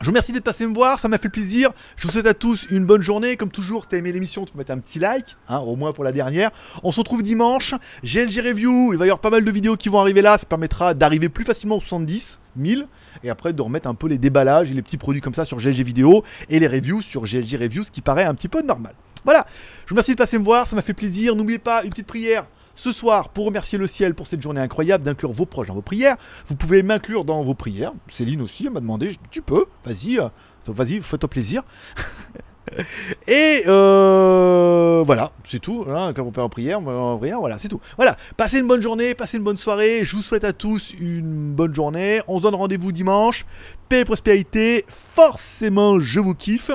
Je 0.00 0.04
vous 0.04 0.10
remercie 0.10 0.30
d'être 0.30 0.44
passé 0.44 0.64
me 0.64 0.72
voir, 0.72 1.00
ça 1.00 1.08
m'a 1.08 1.18
fait 1.18 1.28
plaisir. 1.28 1.72
Je 1.96 2.06
vous 2.06 2.12
souhaite 2.12 2.26
à 2.26 2.34
tous 2.34 2.68
une 2.70 2.84
bonne 2.84 3.02
journée. 3.02 3.36
Comme 3.36 3.50
toujours, 3.50 3.88
t'as 3.88 3.96
aimé 3.96 4.12
l'émission, 4.12 4.44
tu 4.44 4.52
peux 4.52 4.58
mettre 4.58 4.70
un 4.70 4.78
petit 4.78 5.00
like, 5.00 5.36
hein, 5.48 5.58
au 5.58 5.74
moins 5.74 5.92
pour 5.92 6.04
la 6.04 6.12
dernière. 6.12 6.52
On 6.84 6.92
se 6.92 7.00
retrouve 7.00 7.24
dimanche. 7.24 7.74
GLG 8.04 8.40
Review, 8.46 8.92
il 8.92 8.98
va 8.98 9.06
y 9.06 9.08
avoir 9.08 9.18
pas 9.18 9.30
mal 9.30 9.44
de 9.44 9.50
vidéos 9.50 9.76
qui 9.76 9.88
vont 9.88 9.98
arriver 9.98 10.22
là. 10.22 10.38
Ça 10.38 10.46
permettra 10.46 10.94
d'arriver 10.94 11.28
plus 11.28 11.44
facilement 11.44 11.78
aux 11.78 11.80
70 11.80 12.38
000. 12.64 12.82
Et 13.24 13.30
après 13.30 13.52
de 13.52 13.60
remettre 13.60 13.88
un 13.88 13.94
peu 13.96 14.06
les 14.06 14.18
déballages 14.18 14.70
et 14.70 14.74
les 14.74 14.82
petits 14.82 14.98
produits 14.98 15.20
comme 15.20 15.34
ça 15.34 15.44
sur 15.44 15.58
GLG 15.58 15.82
Vidéo. 15.82 16.22
Et 16.48 16.60
les 16.60 16.68
reviews 16.68 17.02
sur 17.02 17.24
GLG 17.24 17.56
Review, 17.60 17.82
ce 17.82 17.90
qui 17.90 18.00
paraît 18.00 18.24
un 18.24 18.36
petit 18.36 18.48
peu 18.48 18.62
normal. 18.62 18.94
Voilà, 19.24 19.46
je 19.84 19.90
vous 19.90 19.94
remercie 19.94 20.12
de 20.12 20.16
passer 20.16 20.38
me 20.38 20.44
voir, 20.44 20.68
ça 20.68 20.76
m'a 20.76 20.82
fait 20.82 20.94
plaisir. 20.94 21.34
N'oubliez 21.34 21.58
pas, 21.58 21.82
une 21.82 21.90
petite 21.90 22.06
prière 22.06 22.46
ce 22.78 22.92
soir, 22.92 23.30
pour 23.30 23.46
remercier 23.46 23.76
le 23.76 23.88
ciel 23.88 24.14
pour 24.14 24.28
cette 24.28 24.40
journée 24.40 24.60
incroyable, 24.60 25.02
d'inclure 25.02 25.32
vos 25.32 25.46
proches 25.46 25.66
dans 25.66 25.74
vos 25.74 25.82
prières. 25.82 26.16
Vous 26.46 26.54
pouvez 26.54 26.84
m'inclure 26.84 27.24
dans 27.24 27.42
vos 27.42 27.54
prières. 27.54 27.92
Céline 28.08 28.40
aussi 28.40 28.70
m'a 28.70 28.78
demandé, 28.78 29.16
tu 29.32 29.42
peux, 29.42 29.66
vas-y, 29.84 30.20
euh, 30.20 30.28
vas-y, 30.68 31.02
fais-toi 31.02 31.28
plaisir. 31.28 31.62
Et 33.26 33.64
euh, 33.66 35.02
voilà, 35.04 35.32
c'est 35.44 35.58
tout. 35.58 35.86
Hein, 35.88 36.12
quand 36.14 36.22
on 36.22 36.30
peut 36.30 36.40
en 36.40 36.48
prière, 36.48 36.78
en 36.86 37.18
prière, 37.18 37.40
voilà, 37.40 37.58
c'est 37.58 37.68
tout. 37.68 37.80
Voilà, 37.96 38.16
passez 38.36 38.60
une 38.60 38.68
bonne 38.68 38.82
journée, 38.82 39.14
passez 39.14 39.38
une 39.38 39.42
bonne 39.42 39.56
soirée. 39.56 40.04
Je 40.04 40.14
vous 40.14 40.22
souhaite 40.22 40.44
à 40.44 40.52
tous 40.52 40.94
une 41.00 41.54
bonne 41.54 41.74
journée. 41.74 42.20
On 42.28 42.38
se 42.38 42.42
donne 42.42 42.54
rendez-vous 42.54 42.92
dimanche. 42.92 43.44
Paix 43.88 44.00
et 44.00 44.04
prospérité. 44.04 44.84
Forcément, 44.88 45.98
je 45.98 46.20
vous 46.20 46.34
kiffe. 46.34 46.70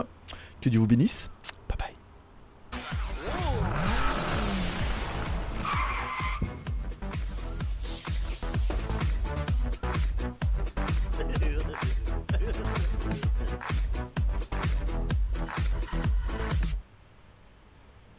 Que 0.62 0.68
Dieu 0.68 0.80
vous 0.80 0.88
bénisse. 0.88 1.33